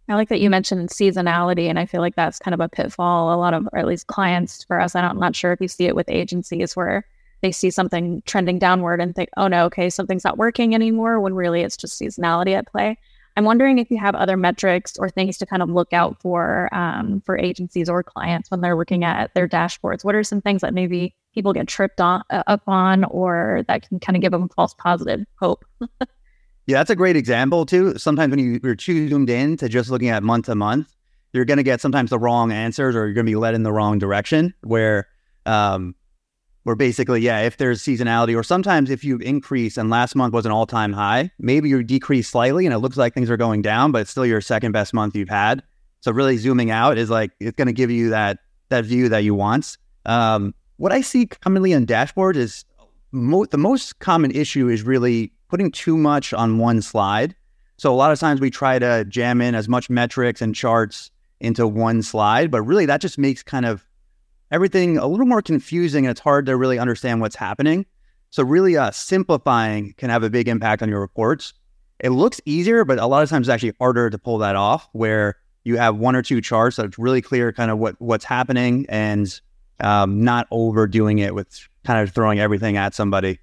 I 0.08 0.14
like 0.14 0.28
that 0.28 0.40
you 0.40 0.50
mentioned 0.50 0.90
seasonality, 0.90 1.70
and 1.70 1.78
I 1.78 1.86
feel 1.86 2.02
like 2.02 2.14
that's 2.14 2.38
kind 2.38 2.52
of 2.52 2.60
a 2.60 2.68
pitfall. 2.68 3.34
A 3.34 3.38
lot 3.38 3.54
of, 3.54 3.66
or 3.72 3.78
at 3.78 3.86
least 3.86 4.06
clients 4.06 4.62
for 4.64 4.78
us, 4.78 4.94
I'm 4.94 5.18
not 5.18 5.34
sure 5.34 5.52
if 5.52 5.60
you 5.62 5.68
see 5.68 5.86
it 5.86 5.96
with 5.96 6.10
agencies 6.10 6.76
where 6.76 7.06
they 7.44 7.52
see 7.52 7.68
something 7.68 8.22
trending 8.24 8.58
downward 8.58 9.02
and 9.02 9.14
think, 9.14 9.28
oh 9.36 9.48
no, 9.48 9.66
okay, 9.66 9.90
something's 9.90 10.24
not 10.24 10.38
working 10.38 10.74
anymore, 10.74 11.20
when 11.20 11.34
really 11.34 11.60
it's 11.60 11.76
just 11.76 12.00
seasonality 12.00 12.54
at 12.54 12.66
play. 12.66 12.98
I'm 13.36 13.44
wondering 13.44 13.78
if 13.78 13.90
you 13.90 13.98
have 13.98 14.14
other 14.14 14.38
metrics 14.38 14.96
or 14.96 15.10
things 15.10 15.36
to 15.38 15.46
kind 15.46 15.60
of 15.60 15.68
look 15.68 15.92
out 15.92 16.18
for 16.22 16.70
um, 16.72 17.20
for 17.26 17.36
agencies 17.36 17.90
or 17.90 18.02
clients 18.02 18.50
when 18.50 18.62
they're 18.62 18.76
looking 18.76 19.04
at 19.04 19.34
their 19.34 19.46
dashboards. 19.46 20.04
What 20.04 20.14
are 20.14 20.22
some 20.22 20.40
things 20.40 20.62
that 20.62 20.72
maybe 20.72 21.14
people 21.34 21.52
get 21.52 21.68
tripped 21.68 22.00
on, 22.00 22.22
uh, 22.30 22.44
up 22.46 22.62
on 22.66 23.04
or 23.04 23.62
that 23.68 23.86
can 23.86 24.00
kind 24.00 24.16
of 24.16 24.22
give 24.22 24.32
them 24.32 24.48
false 24.48 24.72
positive 24.72 25.26
hope? 25.38 25.66
yeah, 26.00 26.78
that's 26.78 26.90
a 26.90 26.96
great 26.96 27.16
example 27.16 27.66
too. 27.66 27.98
Sometimes 27.98 28.30
when 28.30 28.38
you, 28.38 28.58
you're 28.62 28.74
tuned 28.74 29.28
in 29.28 29.58
to 29.58 29.68
just 29.68 29.90
looking 29.90 30.08
at 30.08 30.22
month 30.22 30.46
to 30.46 30.54
month, 30.54 30.94
you're 31.34 31.44
going 31.44 31.58
to 31.58 31.62
get 31.62 31.82
sometimes 31.82 32.08
the 32.08 32.18
wrong 32.18 32.52
answers 32.52 32.96
or 32.96 33.04
you're 33.04 33.14
going 33.14 33.26
to 33.26 33.30
be 33.30 33.36
led 33.36 33.54
in 33.54 33.64
the 33.64 33.72
wrong 33.72 33.98
direction 33.98 34.54
where 34.62 35.08
um, 35.44 35.94
where 36.64 36.74
basically, 36.74 37.20
yeah, 37.20 37.40
if 37.40 37.58
there's 37.58 37.82
seasonality, 37.82 38.36
or 38.36 38.42
sometimes 38.42 38.90
if 38.90 39.04
you 39.04 39.18
increase 39.18 39.76
and 39.76 39.90
last 39.90 40.16
month 40.16 40.34
was 40.34 40.46
an 40.46 40.52
all 40.52 40.66
time 40.66 40.92
high, 40.92 41.30
maybe 41.38 41.68
you 41.68 41.82
decrease 41.82 42.28
slightly 42.28 42.66
and 42.66 42.74
it 42.74 42.78
looks 42.78 42.96
like 42.96 43.14
things 43.14 43.30
are 43.30 43.36
going 43.36 43.62
down, 43.62 43.92
but 43.92 44.02
it's 44.02 44.10
still 44.10 44.26
your 44.26 44.40
second 44.40 44.72
best 44.72 44.92
month 44.92 45.14
you've 45.14 45.28
had. 45.28 45.62
So 46.00 46.10
really 46.10 46.36
zooming 46.36 46.70
out 46.70 46.98
is 46.98 47.08
like 47.08 47.30
it's 47.38 47.56
going 47.56 47.66
to 47.66 47.72
give 47.72 47.90
you 47.90 48.10
that 48.10 48.38
that 48.70 48.84
view 48.84 49.08
that 49.10 49.24
you 49.24 49.34
want. 49.34 49.76
Um, 50.06 50.54
what 50.76 50.92
I 50.92 51.02
see 51.02 51.26
commonly 51.26 51.72
on 51.74 51.84
dashboard 51.84 52.36
is 52.36 52.64
mo- 53.12 53.46
the 53.46 53.58
most 53.58 53.98
common 54.00 54.30
issue 54.30 54.68
is 54.68 54.82
really 54.82 55.32
putting 55.48 55.70
too 55.70 55.96
much 55.96 56.32
on 56.32 56.58
one 56.58 56.82
slide. 56.82 57.34
So 57.76 57.92
a 57.92 57.96
lot 57.96 58.12
of 58.12 58.18
times 58.18 58.40
we 58.40 58.50
try 58.50 58.78
to 58.78 59.04
jam 59.06 59.40
in 59.40 59.54
as 59.54 59.68
much 59.68 59.90
metrics 59.90 60.40
and 60.40 60.54
charts 60.54 61.10
into 61.40 61.66
one 61.66 62.02
slide, 62.02 62.50
but 62.50 62.62
really 62.62 62.86
that 62.86 63.00
just 63.00 63.18
makes 63.18 63.42
kind 63.42 63.66
of 63.66 63.86
everything 64.50 64.98
a 64.98 65.06
little 65.06 65.26
more 65.26 65.42
confusing 65.42 66.06
and 66.06 66.10
it's 66.10 66.20
hard 66.20 66.46
to 66.46 66.56
really 66.56 66.78
understand 66.78 67.20
what's 67.20 67.36
happening. 67.36 67.86
So 68.30 68.42
really 68.42 68.76
uh, 68.76 68.90
simplifying 68.90 69.94
can 69.96 70.10
have 70.10 70.22
a 70.22 70.30
big 70.30 70.48
impact 70.48 70.82
on 70.82 70.88
your 70.88 71.00
reports. 71.00 71.52
It 72.00 72.10
looks 72.10 72.40
easier, 72.44 72.84
but 72.84 72.98
a 72.98 73.06
lot 73.06 73.22
of 73.22 73.30
times 73.30 73.48
it's 73.48 73.54
actually 73.54 73.74
harder 73.78 74.10
to 74.10 74.18
pull 74.18 74.38
that 74.38 74.56
off 74.56 74.88
where 74.92 75.36
you 75.62 75.76
have 75.76 75.96
one 75.96 76.16
or 76.16 76.22
two 76.22 76.40
charts 76.40 76.76
that's 76.76 76.98
really 76.98 77.22
clear 77.22 77.52
kind 77.52 77.70
of 77.70 77.78
what 77.78 77.94
what's 78.00 78.24
happening 78.24 78.86
and 78.88 79.40
um, 79.80 80.22
not 80.22 80.46
overdoing 80.50 81.18
it 81.18 81.34
with 81.34 81.68
kind 81.84 82.00
of 82.00 82.14
throwing 82.14 82.40
everything 82.40 82.76
at 82.76 82.94
somebody. 82.94 83.38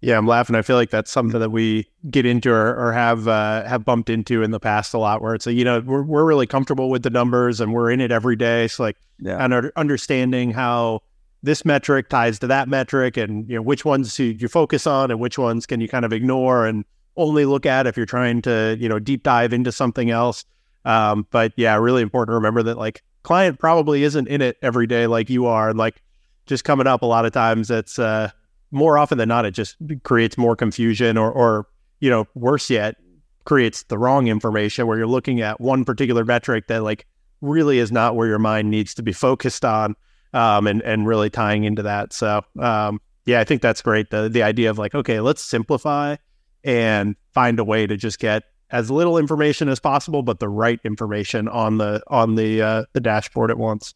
Yeah, 0.00 0.16
I'm 0.16 0.26
laughing. 0.26 0.54
I 0.54 0.62
feel 0.62 0.76
like 0.76 0.90
that's 0.90 1.10
something 1.10 1.40
that 1.40 1.50
we 1.50 1.88
get 2.08 2.24
into 2.24 2.52
or, 2.52 2.74
or 2.76 2.92
have 2.92 3.26
uh, 3.26 3.64
have 3.64 3.84
bumped 3.84 4.08
into 4.08 4.44
in 4.44 4.52
the 4.52 4.60
past 4.60 4.94
a 4.94 4.98
lot. 4.98 5.20
Where 5.22 5.34
it's 5.34 5.46
a, 5.46 5.52
you 5.52 5.64
know 5.64 5.80
we're 5.80 6.02
we're 6.02 6.24
really 6.24 6.46
comfortable 6.46 6.88
with 6.88 7.02
the 7.02 7.10
numbers 7.10 7.60
and 7.60 7.72
we're 7.72 7.90
in 7.90 8.00
it 8.00 8.12
every 8.12 8.36
day. 8.36 8.68
So 8.68 8.84
like 8.84 8.96
yeah. 9.18 9.44
and 9.44 9.72
understanding 9.74 10.52
how 10.52 11.02
this 11.42 11.64
metric 11.64 12.08
ties 12.08 12.38
to 12.40 12.46
that 12.46 12.68
metric, 12.68 13.16
and 13.16 13.48
you 13.48 13.56
know 13.56 13.62
which 13.62 13.84
ones 13.84 14.16
you, 14.20 14.26
you 14.26 14.46
focus 14.46 14.86
on 14.86 15.10
and 15.10 15.18
which 15.18 15.36
ones 15.36 15.66
can 15.66 15.80
you 15.80 15.88
kind 15.88 16.04
of 16.04 16.12
ignore 16.12 16.64
and 16.64 16.84
only 17.16 17.44
look 17.44 17.66
at 17.66 17.88
if 17.88 17.96
you're 17.96 18.06
trying 18.06 18.40
to 18.42 18.76
you 18.78 18.88
know 18.88 19.00
deep 19.00 19.24
dive 19.24 19.52
into 19.52 19.72
something 19.72 20.10
else. 20.10 20.44
Um, 20.84 21.26
but 21.32 21.52
yeah, 21.56 21.74
really 21.74 22.02
important 22.02 22.30
to 22.30 22.36
remember 22.36 22.62
that 22.62 22.78
like 22.78 23.02
client 23.24 23.58
probably 23.58 24.04
isn't 24.04 24.28
in 24.28 24.42
it 24.42 24.58
every 24.62 24.86
day 24.86 25.08
like 25.08 25.28
you 25.28 25.46
are, 25.46 25.70
and 25.70 25.78
like 25.78 26.00
just 26.46 26.62
coming 26.62 26.86
up 26.86 27.02
a 27.02 27.06
lot 27.06 27.26
of 27.26 27.32
times 27.32 27.70
it's 27.70 27.98
uh 27.98 28.30
more 28.70 28.98
often 28.98 29.18
than 29.18 29.28
not, 29.28 29.44
it 29.44 29.52
just 29.52 29.76
creates 30.02 30.36
more 30.36 30.56
confusion 30.56 31.16
or, 31.16 31.30
or, 31.30 31.66
you 32.00 32.10
know, 32.10 32.26
worse 32.34 32.70
yet, 32.70 32.96
creates 33.44 33.84
the 33.84 33.96
wrong 33.96 34.26
information 34.26 34.86
where 34.86 34.98
you're 34.98 35.06
looking 35.06 35.40
at 35.40 35.60
one 35.60 35.84
particular 35.84 36.24
metric 36.24 36.66
that 36.68 36.82
like 36.82 37.06
really 37.40 37.78
is 37.78 37.90
not 37.90 38.14
where 38.14 38.28
your 38.28 38.38
mind 38.38 38.70
needs 38.70 38.94
to 38.94 39.02
be 39.02 39.12
focused 39.12 39.64
on 39.64 39.94
um, 40.34 40.66
and, 40.66 40.82
and 40.82 41.06
really 41.06 41.30
tying 41.30 41.64
into 41.64 41.82
that. 41.82 42.12
So, 42.12 42.42
um, 42.58 43.00
yeah, 43.24 43.40
I 43.40 43.44
think 43.44 43.62
that's 43.62 43.80
great. 43.80 44.10
The, 44.10 44.28
the 44.28 44.42
idea 44.42 44.70
of 44.70 44.78
like, 44.78 44.94
okay, 44.94 45.20
let's 45.20 45.42
simplify 45.42 46.16
and 46.64 47.16
find 47.32 47.58
a 47.58 47.64
way 47.64 47.86
to 47.86 47.96
just 47.96 48.18
get 48.18 48.42
as 48.70 48.90
little 48.90 49.16
information 49.16 49.70
as 49.70 49.80
possible, 49.80 50.22
but 50.22 50.40
the 50.40 50.48
right 50.48 50.80
information 50.84 51.48
on 51.48 51.78
the, 51.78 52.02
on 52.08 52.34
the, 52.34 52.60
uh, 52.60 52.84
the 52.92 53.00
dashboard 53.00 53.50
at 53.50 53.56
once. 53.56 53.94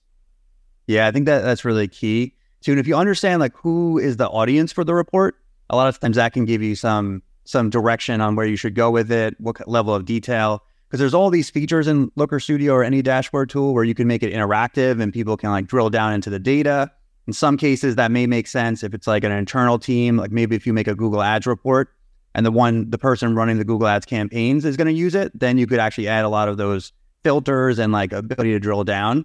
Yeah, 0.86 1.06
I 1.06 1.10
think 1.10 1.26
that 1.26 1.42
that's 1.42 1.64
really 1.64 1.88
key 1.88 2.34
too. 2.62 2.72
And 2.72 2.80
if 2.80 2.86
you 2.86 2.96
understand 2.96 3.40
like 3.40 3.54
who 3.56 3.98
is 3.98 4.16
the 4.16 4.28
audience 4.28 4.72
for 4.72 4.84
the 4.84 4.94
report, 4.94 5.36
a 5.70 5.76
lot 5.76 5.88
of 5.88 5.98
times 6.00 6.16
that 6.16 6.32
can 6.32 6.44
give 6.44 6.62
you 6.62 6.74
some 6.74 7.22
some 7.44 7.70
direction 7.70 8.20
on 8.20 8.36
where 8.36 8.46
you 8.46 8.56
should 8.56 8.74
go 8.74 8.90
with 8.90 9.10
it, 9.10 9.34
what 9.40 9.66
level 9.68 9.94
of 9.94 10.04
detail. 10.04 10.62
Because 10.86 11.00
there's 11.00 11.14
all 11.14 11.30
these 11.30 11.50
features 11.50 11.88
in 11.88 12.12
Looker 12.16 12.38
Studio 12.38 12.74
or 12.74 12.84
any 12.84 13.02
dashboard 13.02 13.48
tool 13.48 13.72
where 13.72 13.82
you 13.82 13.94
can 13.94 14.06
make 14.06 14.22
it 14.22 14.32
interactive 14.32 15.00
and 15.00 15.12
people 15.12 15.36
can 15.36 15.50
like 15.50 15.66
drill 15.66 15.90
down 15.90 16.12
into 16.12 16.30
the 16.30 16.38
data. 16.38 16.90
In 17.26 17.32
some 17.32 17.56
cases, 17.56 17.96
that 17.96 18.10
may 18.10 18.26
make 18.26 18.46
sense 18.46 18.82
if 18.82 18.92
it's 18.92 19.06
like 19.06 19.24
an 19.24 19.32
internal 19.32 19.78
team, 19.78 20.16
like 20.16 20.30
maybe 20.30 20.54
if 20.54 20.66
you 20.66 20.72
make 20.72 20.88
a 20.88 20.94
Google 20.94 21.22
Ads 21.22 21.46
report 21.46 21.88
and 22.34 22.44
the 22.44 22.50
one 22.50 22.90
the 22.90 22.98
person 22.98 23.34
running 23.34 23.58
the 23.58 23.64
Google 23.64 23.86
Ads 23.88 24.06
campaigns 24.06 24.64
is 24.64 24.76
going 24.76 24.86
to 24.86 24.92
use 24.92 25.14
it, 25.14 25.32
then 25.38 25.56
you 25.56 25.66
could 25.66 25.78
actually 25.78 26.08
add 26.08 26.24
a 26.24 26.28
lot 26.28 26.48
of 26.48 26.56
those 26.56 26.92
filters 27.22 27.78
and 27.78 27.92
like 27.92 28.12
ability 28.12 28.52
to 28.52 28.58
drill 28.58 28.84
down. 28.84 29.24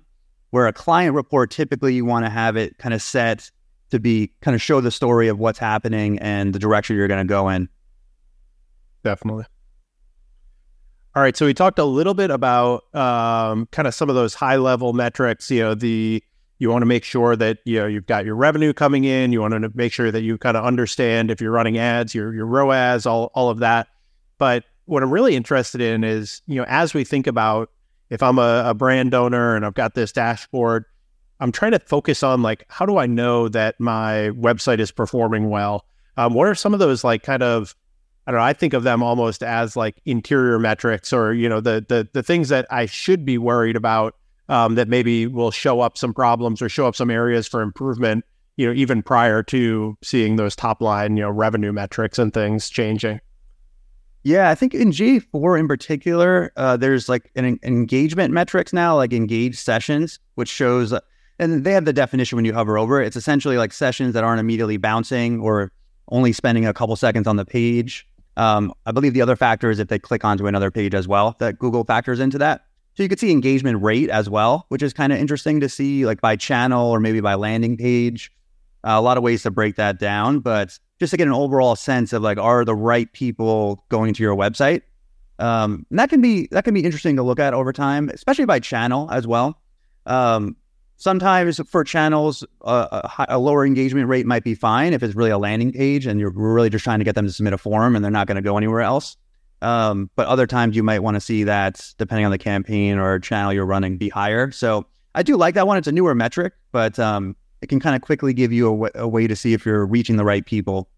Where 0.57 0.65
a 0.65 0.73
client 0.73 1.13
report, 1.13 1.51
typically 1.51 1.93
you 1.93 2.03
want 2.03 2.25
to 2.25 2.31
have 2.31 2.57
it 2.57 2.79
kind 2.79 2.91
of 2.91 2.99
set 3.03 3.51
to 3.91 3.99
be 3.99 4.31
kind 4.41 4.55
of 4.55 4.61
show 4.61 4.81
the 4.81 4.89
story 4.89 5.27
of 5.27 5.37
what's 5.37 5.59
happening 5.59 6.17
and 6.17 6.51
the 6.51 6.57
direction 6.57 6.95
you're 6.95 7.07
going 7.07 7.23
to 7.23 7.29
go 7.29 7.47
in. 7.49 7.69
Definitely. 9.03 9.45
All 11.15 11.21
right, 11.21 11.37
so 11.37 11.45
we 11.45 11.53
talked 11.53 11.77
a 11.77 11.83
little 11.83 12.15
bit 12.15 12.31
about 12.31 12.85
um, 12.95 13.67
kind 13.67 13.87
of 13.87 13.93
some 13.93 14.09
of 14.09 14.15
those 14.15 14.33
high 14.33 14.55
level 14.55 14.93
metrics. 14.93 15.51
You 15.51 15.59
know, 15.61 15.75
the 15.75 16.23
you 16.57 16.71
want 16.71 16.81
to 16.81 16.87
make 16.87 17.03
sure 17.03 17.35
that 17.35 17.59
you 17.65 17.77
know 17.77 17.85
you've 17.85 18.07
got 18.07 18.25
your 18.25 18.33
revenue 18.33 18.73
coming 18.73 19.03
in. 19.03 19.31
You 19.31 19.41
want 19.41 19.53
to 19.53 19.71
make 19.75 19.93
sure 19.93 20.09
that 20.09 20.23
you 20.23 20.39
kind 20.39 20.57
of 20.57 20.65
understand 20.65 21.29
if 21.29 21.39
you're 21.39 21.51
running 21.51 21.77
ads, 21.77 22.15
your 22.15 22.33
your 22.33 22.47
ROAS, 22.47 23.05
all 23.05 23.29
all 23.35 23.51
of 23.51 23.59
that. 23.59 23.89
But 24.39 24.63
what 24.85 25.03
I'm 25.03 25.13
really 25.13 25.35
interested 25.35 25.81
in 25.81 26.03
is 26.03 26.41
you 26.47 26.55
know 26.55 26.65
as 26.67 26.95
we 26.95 27.03
think 27.03 27.27
about 27.27 27.69
if 28.09 28.23
I'm 28.23 28.39
a, 28.39 28.63
a 28.67 28.73
brand 28.73 29.13
owner 29.13 29.55
and 29.55 29.65
I've 29.65 29.73
got 29.73 29.95
this 29.95 30.11
dashboard, 30.11 30.85
I'm 31.39 31.51
trying 31.51 31.71
to 31.71 31.79
focus 31.79 32.23
on 32.23 32.41
like 32.41 32.65
how 32.69 32.85
do 32.85 32.97
I 32.97 33.05
know 33.05 33.47
that 33.49 33.79
my 33.79 34.31
website 34.33 34.79
is 34.79 34.91
performing 34.91 35.49
well? 35.49 35.85
Um, 36.17 36.33
what 36.33 36.47
are 36.47 36.55
some 36.55 36.73
of 36.73 36.79
those 36.79 37.03
like 37.03 37.23
kind 37.23 37.43
of 37.43 37.75
I 38.27 38.31
don't 38.31 38.41
know. 38.41 38.45
I 38.45 38.53
think 38.53 38.73
of 38.73 38.83
them 38.83 39.01
almost 39.01 39.41
as 39.41 39.77
like 39.77 40.01
interior 40.05 40.59
metrics, 40.59 41.13
or 41.13 41.33
you 41.33 41.47
know, 41.47 41.61
the 41.61 41.85
the 41.87 42.09
the 42.11 42.21
things 42.21 42.49
that 42.49 42.67
I 42.69 42.85
should 42.85 43.23
be 43.23 43.37
worried 43.37 43.77
about 43.77 44.15
um, 44.49 44.75
that 44.75 44.89
maybe 44.89 45.27
will 45.27 45.51
show 45.51 45.79
up 45.79 45.97
some 45.97 46.13
problems 46.13 46.61
or 46.61 46.67
show 46.67 46.87
up 46.87 46.95
some 46.95 47.09
areas 47.09 47.47
for 47.47 47.61
improvement. 47.61 48.25
You 48.57 48.67
know, 48.67 48.73
even 48.73 49.01
prior 49.01 49.43
to 49.43 49.97
seeing 50.03 50.35
those 50.35 50.57
top 50.57 50.81
line, 50.81 51.15
you 51.15 51.23
know, 51.23 51.29
revenue 51.29 51.71
metrics 51.71 52.19
and 52.19 52.33
things 52.33 52.69
changing. 52.69 53.21
Yeah, 54.27 54.49
I 54.49 54.55
think 54.55 54.73
in 54.73 54.91
GA4 54.91 55.57
in 55.57 55.69
particular, 55.69 56.51
uh, 56.57 56.75
there's 56.75 57.07
like 57.07 57.31
an 57.37 57.57
engagement 57.63 58.33
metrics 58.33 58.73
now, 58.73 58.97
like 58.97 59.13
engaged 59.13 59.57
sessions, 59.57 60.19
which 60.35 60.49
shows, 60.49 60.93
and 61.39 61.63
they 61.63 61.71
have 61.71 61.85
the 61.85 61.93
definition 61.93 62.35
when 62.35 62.43
you 62.43 62.53
hover 62.53 62.77
over 62.77 63.01
it. 63.01 63.07
It's 63.07 63.15
essentially 63.15 63.57
like 63.57 63.71
sessions 63.71 64.13
that 64.15 64.25
aren't 64.25 64.41
immediately 64.41 64.75
bouncing 64.75 65.39
or 65.39 65.71
only 66.09 66.33
spending 66.33 66.65
a 66.65 66.73
couple 66.73 66.97
seconds 66.97 67.25
on 67.25 67.37
the 67.37 67.45
page. 67.45 68.05
Um, 68.35 68.73
I 68.85 68.91
believe 68.91 69.13
the 69.13 69.21
other 69.21 69.37
factor 69.37 69.69
is 69.69 69.79
if 69.79 69.87
they 69.87 69.97
click 69.97 70.25
onto 70.25 70.45
another 70.45 70.71
page 70.71 70.93
as 70.93 71.07
well, 71.07 71.37
that 71.39 71.57
Google 71.57 71.85
factors 71.85 72.19
into 72.19 72.37
that. 72.37 72.65
So 72.95 73.03
you 73.03 73.09
could 73.09 73.21
see 73.21 73.31
engagement 73.31 73.81
rate 73.81 74.09
as 74.09 74.29
well, 74.29 74.65
which 74.67 74.83
is 74.83 74.91
kind 74.91 75.13
of 75.13 75.19
interesting 75.19 75.61
to 75.61 75.69
see, 75.69 76.05
like 76.05 76.19
by 76.19 76.35
channel 76.35 76.91
or 76.91 76.99
maybe 76.99 77.21
by 77.21 77.35
landing 77.35 77.77
page. 77.77 78.29
A 78.89 79.01
lot 79.01 79.17
of 79.17 79.23
ways 79.23 79.43
to 79.43 79.51
break 79.51 79.75
that 79.75 79.99
down, 79.99 80.39
but 80.39 80.77
just 80.99 81.11
to 81.11 81.17
get 81.17 81.27
an 81.27 81.33
overall 81.33 81.75
sense 81.75 82.13
of 82.13 82.21
like, 82.21 82.37
are 82.37 82.63
the 82.63 82.75
right 82.75 83.11
people 83.11 83.83
going 83.89 84.13
to 84.13 84.23
your 84.23 84.35
website? 84.35 84.81
Um, 85.39 85.85
and 85.89 85.99
that 85.99 86.09
can 86.09 86.21
be 86.21 86.47
that 86.51 86.63
can 86.63 86.73
be 86.73 86.83
interesting 86.83 87.15
to 87.17 87.23
look 87.23 87.39
at 87.39 87.53
over 87.53 87.71
time, 87.71 88.09
especially 88.09 88.45
by 88.45 88.59
channel 88.59 89.09
as 89.11 89.27
well. 89.27 89.61
Um, 90.05 90.55
Sometimes 90.99 91.61
for 91.69 91.83
channels, 91.83 92.43
a, 92.61 93.07
high, 93.07 93.27
a, 93.29 93.37
lower 93.37 93.63
engagement 93.63 94.07
rate 94.07 94.25
might 94.25 94.43
be 94.43 94.55
fine 94.55 94.93
if 94.93 95.03
it's 95.03 95.13
really 95.13 95.29
a 95.29 95.37
landing 95.37 95.71
page 95.71 96.07
and 96.07 96.19
you're 96.19 96.31
really 96.31 96.71
just 96.71 96.83
trying 96.83 96.97
to 96.97 97.05
get 97.05 97.13
them 97.13 97.27
to 97.27 97.31
submit 97.31 97.53
a 97.53 97.57
form 97.57 97.95
and 97.95 98.03
they're 98.03 98.11
not 98.11 98.25
going 98.25 98.35
to 98.35 98.41
go 98.41 98.57
anywhere 98.57 98.81
else. 98.81 99.15
Um, 99.61 100.09
but 100.15 100.25
other 100.25 100.47
times 100.47 100.75
you 100.75 100.81
might 100.81 101.03
want 101.03 101.13
to 101.13 101.21
see 101.21 101.43
that, 101.43 101.93
depending 101.99 102.25
on 102.25 102.31
the 102.31 102.39
campaign 102.39 102.97
or 102.97 103.19
channel 103.19 103.53
you're 103.53 103.65
running, 103.65 103.97
be 103.97 104.09
higher. 104.09 104.49
So 104.49 104.87
I 105.13 105.21
do 105.21 105.37
like 105.37 105.53
that 105.53 105.67
one. 105.67 105.77
It's 105.77 105.87
a 105.87 105.91
newer 105.91 106.15
metric, 106.15 106.53
but 106.71 106.97
um, 106.97 107.35
it 107.61 107.67
can 107.67 107.79
kind 107.79 107.95
of 107.95 108.01
quickly 108.01 108.33
give 108.33 108.51
you 108.51 108.67
a, 108.67 108.71
w- 108.71 108.91
a 108.95 109.07
way 109.07 109.27
to 109.27 109.35
see 109.35 109.53
if 109.53 109.65
you're 109.65 109.85
reaching 109.85 110.17
the 110.17 110.25
right 110.25 110.45
people. 110.45 110.89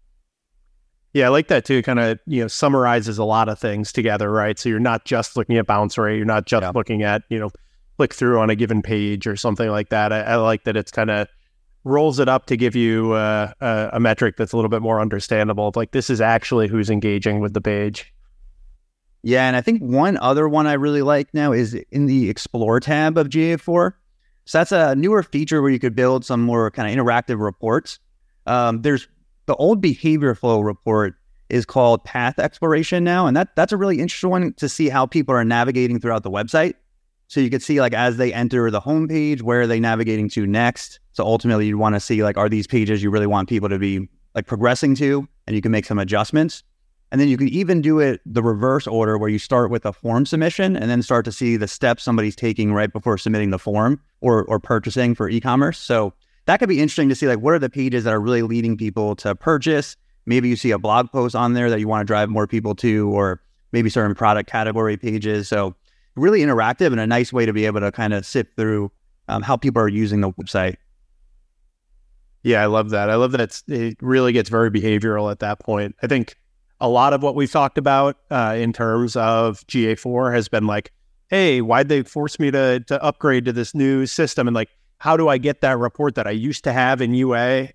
Yeah, 1.12 1.26
I 1.26 1.28
like 1.28 1.48
that 1.48 1.64
too. 1.64 1.78
It 1.78 1.82
kind 1.82 1.98
of, 1.98 2.18
you 2.26 2.42
know, 2.42 2.48
summarizes 2.48 3.18
a 3.18 3.24
lot 3.24 3.48
of 3.48 3.58
things 3.58 3.92
together, 3.92 4.30
right? 4.30 4.58
So 4.58 4.68
you're 4.68 4.78
not 4.78 5.04
just 5.04 5.36
looking 5.36 5.56
at 5.56 5.66
bounce 5.66 5.98
rate, 5.98 6.16
you're 6.16 6.24
not 6.24 6.46
just 6.46 6.62
yeah. 6.62 6.70
looking 6.74 7.02
at, 7.02 7.22
you 7.28 7.38
know, 7.38 7.50
click 7.96 8.14
through 8.14 8.38
on 8.38 8.48
a 8.48 8.54
given 8.54 8.80
page 8.80 9.26
or 9.26 9.36
something 9.36 9.68
like 9.68 9.88
that. 9.88 10.12
I, 10.12 10.20
I 10.20 10.36
like 10.36 10.64
that 10.64 10.76
it's 10.76 10.92
kind 10.92 11.10
of 11.10 11.26
rolls 11.84 12.18
it 12.18 12.28
up 12.28 12.46
to 12.46 12.56
give 12.56 12.76
you 12.76 13.12
uh, 13.12 13.52
a, 13.60 13.90
a, 13.94 14.00
metric 14.00 14.36
that's 14.36 14.52
a 14.52 14.56
little 14.56 14.68
bit 14.68 14.82
more 14.82 15.00
understandable. 15.00 15.72
Like 15.74 15.92
this 15.92 16.10
is 16.10 16.20
actually 16.20 16.68
who's 16.68 16.90
engaging 16.90 17.40
with 17.40 17.54
the 17.54 17.60
page. 17.60 18.12
Yeah, 19.22 19.46
and 19.46 19.56
I 19.56 19.60
think 19.60 19.82
one 19.82 20.16
other 20.18 20.48
one 20.48 20.66
I 20.66 20.74
really 20.74 21.02
like 21.02 21.32
now 21.34 21.52
is 21.52 21.74
in 21.90 22.06
the 22.06 22.30
Explore 22.30 22.80
tab 22.80 23.18
of 23.18 23.28
GA4. 23.28 23.92
So 24.50 24.58
that's 24.58 24.72
a 24.72 24.96
newer 24.96 25.22
feature 25.22 25.62
where 25.62 25.70
you 25.70 25.78
could 25.78 25.94
build 25.94 26.24
some 26.24 26.40
more 26.40 26.72
kind 26.72 26.90
of 26.90 27.06
interactive 27.06 27.38
reports. 27.38 28.00
Um, 28.46 28.82
there's 28.82 29.06
the 29.46 29.54
old 29.54 29.80
behavior 29.80 30.34
flow 30.34 30.58
report 30.58 31.14
is 31.50 31.64
called 31.64 32.02
Path 32.02 32.40
Exploration 32.40 33.04
now, 33.04 33.28
and 33.28 33.36
that 33.36 33.54
that's 33.54 33.70
a 33.70 33.76
really 33.76 34.00
interesting 34.00 34.28
one 34.28 34.52
to 34.54 34.68
see 34.68 34.88
how 34.88 35.06
people 35.06 35.36
are 35.36 35.44
navigating 35.44 36.00
throughout 36.00 36.24
the 36.24 36.32
website. 36.32 36.74
So 37.28 37.38
you 37.38 37.48
could 37.48 37.62
see 37.62 37.80
like 37.80 37.94
as 37.94 38.16
they 38.16 38.34
enter 38.34 38.72
the 38.72 38.80
homepage, 38.80 39.40
where 39.40 39.60
are 39.60 39.66
they 39.68 39.78
navigating 39.78 40.28
to 40.30 40.48
next? 40.48 40.98
So 41.12 41.22
ultimately 41.24 41.68
you 41.68 41.78
want 41.78 41.94
to 41.94 42.00
see 42.00 42.24
like 42.24 42.36
are 42.36 42.48
these 42.48 42.66
pages 42.66 43.04
you 43.04 43.10
really 43.10 43.28
want 43.28 43.48
people 43.48 43.68
to 43.68 43.78
be 43.78 44.08
like 44.34 44.48
progressing 44.48 44.96
to 44.96 45.28
and 45.46 45.54
you 45.54 45.62
can 45.62 45.70
make 45.70 45.84
some 45.84 46.00
adjustments. 46.00 46.64
And 47.12 47.20
then 47.20 47.28
you 47.28 47.36
can 47.36 47.48
even 47.48 47.80
do 47.80 47.98
it 47.98 48.20
the 48.24 48.42
reverse 48.42 48.86
order 48.86 49.18
where 49.18 49.28
you 49.28 49.38
start 49.38 49.70
with 49.70 49.84
a 49.84 49.92
form 49.92 50.26
submission 50.26 50.76
and 50.76 50.90
then 50.90 51.02
start 51.02 51.24
to 51.24 51.32
see 51.32 51.56
the 51.56 51.66
steps 51.66 52.04
somebody's 52.04 52.36
taking 52.36 52.72
right 52.72 52.92
before 52.92 53.18
submitting 53.18 53.50
the 53.50 53.58
form 53.58 54.00
or 54.20 54.44
or 54.44 54.60
purchasing 54.60 55.14
for 55.14 55.28
e-commerce. 55.28 55.78
So 55.78 56.12
that 56.46 56.58
could 56.58 56.68
be 56.68 56.80
interesting 56.80 57.08
to 57.08 57.14
see 57.14 57.26
like 57.26 57.40
what 57.40 57.54
are 57.54 57.58
the 57.58 57.70
pages 57.70 58.04
that 58.04 58.12
are 58.12 58.20
really 58.20 58.42
leading 58.42 58.76
people 58.76 59.16
to 59.16 59.34
purchase. 59.34 59.96
Maybe 60.26 60.48
you 60.48 60.56
see 60.56 60.70
a 60.70 60.78
blog 60.78 61.10
post 61.10 61.34
on 61.34 61.54
there 61.54 61.70
that 61.70 61.80
you 61.80 61.88
want 61.88 62.02
to 62.02 62.06
drive 62.06 62.28
more 62.28 62.46
people 62.46 62.74
to, 62.76 63.10
or 63.10 63.42
maybe 63.72 63.90
certain 63.90 64.14
product 64.14 64.48
category 64.48 64.96
pages. 64.96 65.48
So 65.48 65.74
really 66.16 66.40
interactive 66.40 66.92
and 66.92 67.00
a 67.00 67.06
nice 67.06 67.32
way 67.32 67.46
to 67.46 67.52
be 67.52 67.66
able 67.66 67.80
to 67.80 67.90
kind 67.90 68.12
of 68.12 68.26
sift 68.26 68.56
through 68.56 68.92
um, 69.28 69.42
how 69.42 69.56
people 69.56 69.82
are 69.82 69.88
using 69.88 70.20
the 70.20 70.30
website. 70.32 70.76
Yeah, 72.42 72.62
I 72.62 72.66
love 72.66 72.90
that. 72.90 73.10
I 73.10 73.16
love 73.16 73.32
that 73.32 73.62
it 73.68 73.96
really 74.00 74.32
gets 74.32 74.48
very 74.48 74.70
behavioral 74.70 75.30
at 75.30 75.40
that 75.40 75.60
point. 75.60 75.94
I 76.02 76.06
think 76.06 76.36
a 76.80 76.88
lot 76.88 77.12
of 77.12 77.22
what 77.22 77.34
we've 77.34 77.50
talked 77.50 77.78
about 77.78 78.16
uh, 78.30 78.54
in 78.56 78.72
terms 78.72 79.16
of 79.16 79.66
GA4 79.66 80.34
has 80.34 80.48
been 80.48 80.66
like, 80.66 80.92
hey, 81.28 81.60
why'd 81.60 81.88
they 81.88 82.02
force 82.02 82.38
me 82.38 82.50
to 82.50 82.80
to 82.80 83.02
upgrade 83.02 83.44
to 83.44 83.52
this 83.52 83.74
new 83.74 84.06
system? 84.06 84.48
And 84.48 84.54
like, 84.54 84.70
how 84.98 85.16
do 85.16 85.28
I 85.28 85.38
get 85.38 85.60
that 85.60 85.78
report 85.78 86.14
that 86.14 86.26
I 86.26 86.30
used 86.30 86.64
to 86.64 86.72
have 86.72 87.00
in 87.00 87.14
UA 87.14 87.68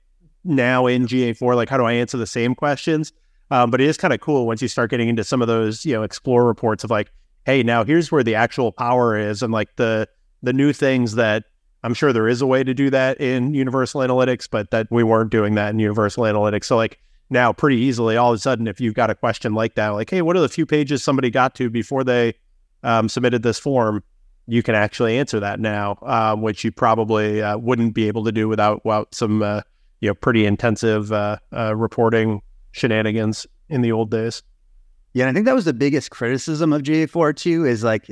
now 0.44 0.88
in 0.88 1.08
GA4? 1.08 1.56
Like, 1.56 1.70
how 1.70 1.78
do 1.78 1.86
I 1.86 1.94
answer 1.94 2.18
the 2.18 2.28
same 2.28 2.56
questions? 2.56 3.14
Um, 3.52 3.70
but 3.70 3.80
it 3.80 3.88
is 3.88 3.98
kind 3.98 4.14
of 4.14 4.20
cool 4.22 4.48
once 4.48 4.62
you 4.62 4.68
start 4.68 4.90
getting 4.90 5.08
into 5.08 5.24
some 5.24 5.42
of 5.42 5.48
those, 5.48 5.86
you 5.86 5.94
know, 5.94 6.04
explore 6.04 6.46
reports 6.46 6.84
of 6.84 6.90
like, 6.90 7.12
hey, 7.46 7.62
now 7.62 7.84
here's 7.84 8.12
where 8.12 8.24
the 8.24 8.36
actual 8.36 8.72
power 8.72 9.18
is, 9.18 9.44
and 9.44 9.54
like 9.54 9.76
the 9.76 10.08
the 10.42 10.54
new 10.54 10.74
things 10.74 11.16
that 11.16 11.46
I'm 11.84 11.94
sure 11.94 12.12
there 12.12 12.28
is 12.28 12.42
a 12.42 12.48
way 12.48 12.64
to 12.64 12.74
do 12.74 12.90
that 12.90 13.22
in 13.22 13.54
Universal 13.54 14.02
Analytics, 14.02 14.50
but 14.50 14.72
that 14.72 14.88
we 14.90 15.04
weren't 15.04 15.30
doing 15.30 15.54
that 15.56 15.70
in 15.70 15.80
Universal 15.80 16.24
Analytics. 16.24 16.66
So 16.66 16.76
like 16.76 17.00
now, 17.30 17.52
pretty 17.52 17.78
easily, 17.78 18.18
all 18.18 18.32
of 18.32 18.36
a 18.36 18.40
sudden, 18.40 18.68
if 18.68 18.80
you've 18.80 18.94
got 18.94 19.10
a 19.10 19.16
question 19.16 19.54
like 19.54 19.76
that, 19.76 19.90
like, 19.90 20.10
hey, 20.10 20.22
what 20.22 20.38
are 20.38 20.42
the 20.42 20.50
few 20.50 20.66
pages 20.66 21.04
somebody 21.04 21.32
got 21.32 21.56
to 21.56 21.70
before 21.70 22.04
they 22.04 22.36
um, 22.84 23.10
submitted 23.10 23.42
this 23.42 23.58
form? 23.58 24.04
You 24.48 24.62
can 24.62 24.76
actually 24.76 25.18
answer 25.18 25.40
that 25.40 25.60
now, 25.60 25.98
um, 26.04 26.44
which 26.44 26.64
you 26.64 26.72
probably 26.72 27.42
uh, 27.42 27.58
wouldn't 27.58 27.96
be 27.96 28.08
able 28.08 28.24
to 28.26 28.32
do 28.32 28.48
without, 28.48 28.86
without 28.86 29.16
some, 29.16 29.42
uh, 29.42 29.62
you 30.02 30.10
know, 30.10 30.14
pretty 30.14 30.46
intensive 30.46 31.12
uh, 31.12 31.38
uh 31.52 31.76
reporting 31.76 32.42
shenanigans 32.72 33.48
in 33.70 33.82
the 33.82 33.92
old 33.92 34.12
days. 34.12 34.44
Yeah, 35.14 35.24
and 35.24 35.30
I 35.30 35.34
think 35.34 35.48
that 35.48 35.56
was 35.56 35.66
the 35.66 35.74
biggest 35.74 36.12
criticism 36.12 36.74
of 36.74 36.84
GA4 36.84 37.36
too 37.36 37.66
is 37.66 37.84
like 37.84 38.08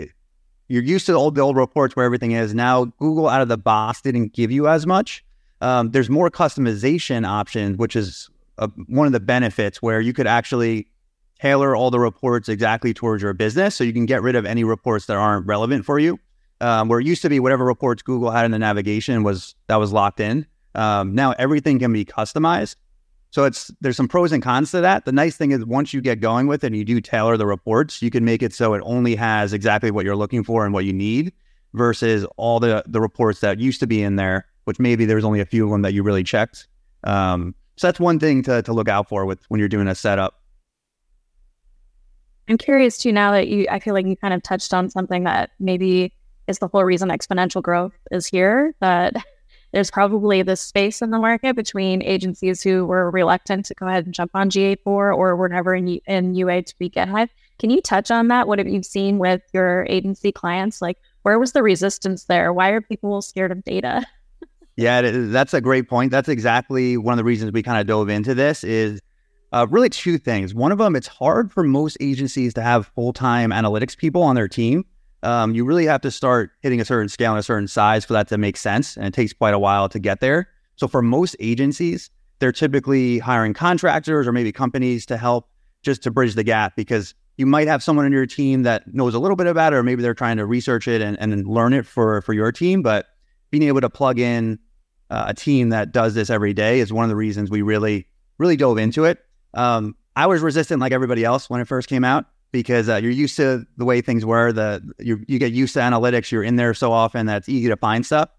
you're 0.70 0.82
used 0.82 1.06
to 1.06 1.12
the 1.12 1.20
old, 1.20 1.36
the 1.36 1.42
old 1.42 1.58
reports 1.58 1.96
where 1.96 2.06
everything 2.06 2.32
is. 2.32 2.56
Now 2.56 2.86
Google 2.86 3.28
out 3.28 3.42
of 3.42 3.50
the 3.50 3.58
box 3.58 4.02
didn't 4.02 4.34
give 4.34 4.52
you 4.52 4.68
as 4.68 4.88
much. 4.88 5.24
Um, 5.62 5.92
there's 5.92 6.10
more 6.10 6.32
customization 6.32 7.28
options, 7.28 7.78
which 7.78 7.96
is 7.96 8.30
a, 8.58 8.68
one 8.88 9.08
of 9.08 9.14
the 9.14 9.20
benefits 9.20 9.82
where 9.82 10.02
you 10.02 10.14
could 10.14 10.28
actually 10.28 10.88
tailor 11.40 11.76
all 11.76 11.92
the 11.92 12.00
reports 12.00 12.48
exactly 12.50 12.94
towards 12.94 13.22
your 13.24 13.34
business. 13.34 13.76
So 13.76 13.84
you 13.84 13.94
can 13.94 14.06
get 14.06 14.22
rid 14.22 14.36
of 14.36 14.46
any 14.46 14.64
reports 14.64 15.08
that 15.08 15.18
aren't 15.18 15.46
relevant 15.46 15.86
for 15.86 16.00
you. 16.00 16.20
Um, 16.62 16.88
where 16.88 17.00
it 17.00 17.06
used 17.06 17.22
to 17.24 17.30
be 17.30 17.42
whatever 17.42 17.66
reports 17.66 18.02
Google 18.02 18.32
had 18.32 18.46
in 18.46 18.52
the 18.52 18.60
navigation 18.60 19.24
was 19.24 19.54
that 19.68 19.76
was 19.76 19.92
locked 19.92 20.22
in. 20.22 20.46
Um, 20.76 21.14
now 21.14 21.32
everything 21.32 21.80
can 21.80 21.92
be 21.92 22.06
customized. 22.06 22.78
So 23.32 23.44
it's 23.44 23.70
there's 23.82 23.98
some 23.98 24.08
pros 24.08 24.32
and 24.32 24.42
cons 24.42 24.72
to 24.72 24.82
that. 24.82 25.04
The 25.04 25.12
nice 25.12 25.36
thing 25.36 25.52
is 25.52 25.66
once 25.66 25.94
you 25.94 26.00
get 26.00 26.22
going 26.22 26.48
with 26.48 26.64
it 26.64 26.68
and 26.68 26.78
you 26.78 26.86
do 26.86 27.02
tailor 27.02 27.36
the 27.36 27.48
reports, 27.48 28.02
you 28.02 28.10
can 28.10 28.24
make 28.24 28.42
it 28.42 28.54
so 28.54 28.76
it 28.76 28.82
only 28.86 29.16
has 29.16 29.52
exactly 29.52 29.92
what 29.92 30.06
you're 30.06 30.16
looking 30.16 30.44
for 30.44 30.64
and 30.64 30.74
what 30.74 30.86
you 30.86 30.94
need 30.94 31.34
versus 31.74 32.26
all 32.38 32.62
the 32.62 32.84
the 32.88 33.02
reports 33.02 33.42
that 33.42 33.60
used 33.60 33.82
to 33.82 33.88
be 33.88 34.02
in 34.02 34.16
there 34.16 34.46
which 34.66 34.80
maybe 34.80 35.06
there's 35.06 35.24
only 35.24 35.40
a 35.40 35.46
few 35.46 35.66
of 35.66 35.72
them 35.72 35.82
that 35.82 35.94
you 35.94 36.04
really 36.04 36.24
checked. 36.24 36.68
Um, 37.04 37.56
so 37.76 37.88
that's 37.88 38.00
one 38.00 38.20
thing 38.20 38.44
to, 38.44 38.62
to 38.62 38.74
look 38.74 38.88
out 38.88 39.10
for 39.10 39.26
with 39.26 39.40
when 39.50 39.60
you're 39.60 39.70
doing 39.70 39.88
a 39.88 39.96
setup. 39.96 40.40
I'm 42.48 42.58
curious 42.58 42.98
too. 42.98 43.12
Now 43.12 43.32
that 43.32 43.48
you, 43.48 43.66
I 43.70 43.80
feel 43.80 43.94
like 43.94 44.06
you 44.06 44.18
kind 44.18 44.34
of 44.34 44.44
touched 44.44 44.74
on 44.74 44.90
something 44.90 45.24
that 45.24 45.52
maybe 45.60 46.14
is 46.48 46.60
the 46.60 46.68
whole 46.68 46.84
reason 46.84 47.10
exponential 47.10 47.62
growth 47.62 47.94
is 48.12 48.28
here. 48.28 48.76
That 48.82 49.16
there's 49.72 49.90
probably 49.90 50.42
this 50.42 50.62
space 50.62 51.02
in 51.02 51.12
the 51.12 51.20
market 51.20 51.56
between 51.56 52.04
agencies 52.04 52.62
who 52.62 52.86
were 52.86 53.10
reluctant 53.10 53.66
to 53.68 53.74
go 53.76 53.88
ahead 53.88 54.06
and 54.06 54.14
jump 54.14 54.32
on 54.34 54.50
GA4 54.50 54.86
or 54.86 55.36
were 55.36 55.50
never 55.50 55.74
in, 55.74 55.88
in 56.06 56.36
UA 56.36 56.64
to 56.64 56.78
begin 56.78 57.14
with. 57.14 57.30
Can 57.60 57.70
you 57.70 57.82
touch 57.82 58.12
on 58.12 58.28
that? 58.28 58.48
What 58.48 58.60
have 58.60 58.68
you 58.68 58.84
seen 58.84 59.20
with 59.20 59.42
your 59.54 59.86
agency 59.90 60.32
clients? 60.32 60.82
Like, 60.82 60.98
where 61.22 61.40
was 61.40 61.54
the 61.54 61.64
resistance 61.64 62.26
there? 62.26 62.52
Why 62.52 62.70
are 62.70 62.82
people 62.82 63.22
scared 63.22 63.52
of 63.52 63.64
data? 63.64 64.06
Yeah, 64.76 65.02
that's 65.12 65.54
a 65.54 65.62
great 65.62 65.88
point. 65.88 66.12
That's 66.12 66.30
exactly 66.30 66.98
one 66.98 67.14
of 67.14 67.18
the 67.18 67.24
reasons 67.24 67.52
we 67.52 67.62
kind 67.62 67.80
of 67.80 67.86
dove 67.86 68.10
into 68.10 68.34
this 68.34 68.64
is 68.64 69.02
uh, 69.52 69.68
really 69.70 69.90
two 69.90 70.18
things. 70.18 70.54
One 70.56 70.72
of 70.72 70.80
them, 70.80 70.96
it's 70.96 71.08
hard 71.08 71.52
for 71.52 71.64
most 71.64 71.96
agencies 72.00 72.54
to 72.56 72.62
have 72.62 72.88
full 72.96 73.14
time 73.14 73.52
analytics 73.52 73.96
people 73.96 74.24
on 74.24 74.36
their 74.36 74.48
team. 74.48 74.84
Um, 75.22 75.54
you 75.56 75.64
really 75.64 75.86
have 75.86 76.02
to 76.02 76.12
start 76.12 76.52
hitting 76.62 76.82
a 76.82 76.86
certain 76.86 77.08
scale 77.08 77.32
and 77.32 77.40
a 77.40 77.44
certain 77.44 77.68
size 77.68 78.04
for 78.04 78.14
that 78.14 78.28
to 78.30 78.38
make 78.38 78.58
sense. 78.58 78.98
And 78.98 79.06
it 79.06 79.14
takes 79.14 79.32
quite 79.32 79.54
a 79.54 79.60
while 79.60 79.88
to 79.90 80.00
get 80.00 80.20
there. 80.20 80.50
So 80.76 80.88
for 80.88 81.02
most 81.02 81.36
agencies, 81.40 82.10
they're 82.40 82.52
typically 82.52 83.20
hiring 83.20 83.54
contractors 83.54 84.28
or 84.28 84.32
maybe 84.32 84.52
companies 84.52 85.06
to 85.06 85.18
help 85.18 85.48
just 85.84 86.02
to 86.04 86.12
bridge 86.12 86.34
the 86.34 86.44
gap 86.44 86.76
because 86.76 87.14
you 87.38 87.46
might 87.46 87.68
have 87.68 87.82
someone 87.82 88.06
in 88.06 88.12
your 88.12 88.26
team 88.26 88.64
that 88.64 88.94
knows 88.94 89.14
a 89.14 89.20
little 89.20 89.36
bit 89.36 89.48
about 89.48 89.74
it, 89.74 89.78
or 89.78 89.84
maybe 89.84 90.02
they're 90.02 90.14
trying 90.14 90.38
to 90.38 90.46
research 90.46 90.88
it 90.88 91.02
and, 91.02 91.18
and 91.20 91.48
learn 91.48 91.74
it 91.74 91.86
for, 91.86 92.22
for 92.22 92.34
your 92.34 92.52
team. 92.52 92.82
But 92.82 93.08
being 93.54 93.68
able 93.68 93.82
to 93.82 93.90
plug 93.90 94.18
in 94.18 94.58
uh, 95.12 95.26
a 95.28 95.34
team 95.36 95.70
that 95.70 95.92
does 95.92 96.16
this 96.16 96.32
every 96.32 96.56
day 96.56 96.80
is 96.80 96.92
one 96.92 97.06
of 97.06 97.10
the 97.10 97.16
reasons 97.16 97.52
we 97.52 97.62
really, 97.62 98.08
really 98.40 98.56
dove 98.56 98.80
into 98.80 99.06
it. 99.06 99.20
Um, 99.54 99.96
I 100.16 100.26
was 100.26 100.42
resistant 100.42 100.82
like 100.82 100.92
everybody 100.92 101.24
else 101.24 101.52
when 101.52 101.62
it 101.62 101.68
first 101.68 101.88
came 101.88 102.04
out 102.04 102.26
because 102.52 102.90
uh, 102.90 102.96
you're 102.96 103.12
used 103.12 103.38
to 103.38 103.64
the 103.78 103.86
way 103.86 104.02
things 104.02 104.26
were. 104.26 104.52
The 104.52 104.82
you 104.98 105.24
you 105.28 105.38
get 105.38 105.52
used 105.52 105.76
to 105.76 105.82
analytics. 105.82 106.32
You're 106.32 106.44
in 106.44 106.56
there 106.56 106.74
so 106.74 106.92
often 106.92 107.28
that 107.28 107.38
it's 107.38 107.50
easy 107.50 107.70
to 107.70 107.78
find 107.78 108.04
stuff. 108.04 108.30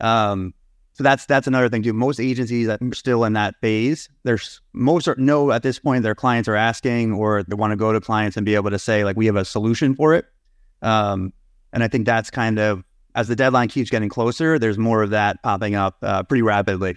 Um, 0.00 0.52
so 0.94 1.04
that's 1.04 1.24
that's 1.26 1.46
another 1.46 1.68
thing 1.68 1.84
too. 1.84 1.92
Most 1.92 2.18
agencies 2.18 2.66
that 2.66 2.82
are 2.82 2.94
still 2.94 3.22
in 3.22 3.34
that 3.34 3.54
phase, 3.60 4.08
there's 4.24 4.60
most 4.72 5.06
are, 5.06 5.14
know 5.18 5.52
at 5.52 5.62
this 5.62 5.78
point 5.78 6.02
their 6.02 6.16
clients 6.16 6.48
are 6.48 6.56
asking 6.56 7.12
or 7.12 7.44
they 7.44 7.54
want 7.54 7.70
to 7.70 7.76
go 7.76 7.92
to 7.92 8.00
clients 8.00 8.36
and 8.36 8.44
be 8.44 8.56
able 8.56 8.70
to 8.70 8.78
say 8.80 9.04
like 9.04 9.16
we 9.16 9.26
have 9.26 9.36
a 9.36 9.44
solution 9.44 9.94
for 9.94 10.14
it. 10.14 10.24
Um, 10.82 11.32
and 11.72 11.84
I 11.84 11.88
think 11.88 12.06
that's 12.06 12.28
kind 12.28 12.58
of 12.58 12.82
as 13.14 13.28
the 13.28 13.36
deadline 13.36 13.68
keeps 13.68 13.90
getting 13.90 14.08
closer, 14.08 14.58
there's 14.58 14.78
more 14.78 15.02
of 15.02 15.10
that 15.10 15.42
popping 15.42 15.74
up 15.74 15.96
uh, 16.02 16.22
pretty 16.22 16.42
rapidly. 16.42 16.96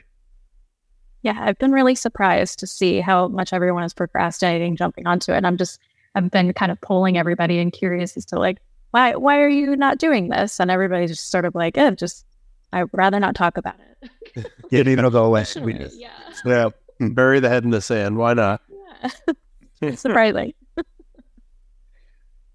Yeah, 1.21 1.37
I've 1.39 1.57
been 1.57 1.71
really 1.71 1.95
surprised 1.95 2.59
to 2.59 2.67
see 2.67 3.01
how 3.01 3.27
much 3.27 3.53
everyone 3.53 3.83
is 3.83 3.93
procrastinating 3.93 4.75
jumping 4.75 5.07
onto 5.07 5.31
it. 5.31 5.37
And 5.37 5.47
I'm 5.47 5.57
just, 5.57 5.79
I've 6.15 6.31
been 6.31 6.53
kind 6.53 6.71
of 6.71 6.79
polling 6.81 7.17
everybody 7.17 7.59
and 7.59 7.71
curious 7.71 8.15
as 8.17 8.25
to 8.27 8.39
like, 8.39 8.59
why, 8.91 9.15
why 9.15 9.39
are 9.39 9.49
you 9.49 9.75
not 9.75 9.97
doing 9.97 10.29
this? 10.29 10.59
And 10.59 10.71
everybody's 10.71 11.11
just 11.11 11.29
sort 11.29 11.45
of 11.45 11.53
like, 11.53 11.77
eh, 11.77 11.91
just, 11.91 12.25
I'd 12.71 12.85
rather 12.93 13.19
not 13.19 13.35
talk 13.35 13.57
about 13.57 13.75
it. 14.01 14.45
yeah, 14.71 14.81
it'll 14.81 15.09
go 15.09 15.25
away. 15.25 15.45
We 15.61 15.73
just, 15.73 15.99
yeah. 15.99 16.09
yeah, 16.45 16.69
bury 16.99 17.39
the 17.39 17.49
head 17.49 17.63
in 17.63 17.71
the 17.71 17.81
sand. 17.81 18.17
Why 18.17 18.33
not? 18.33 18.61
Yeah. 19.81 19.95
Surprising. 19.95 20.53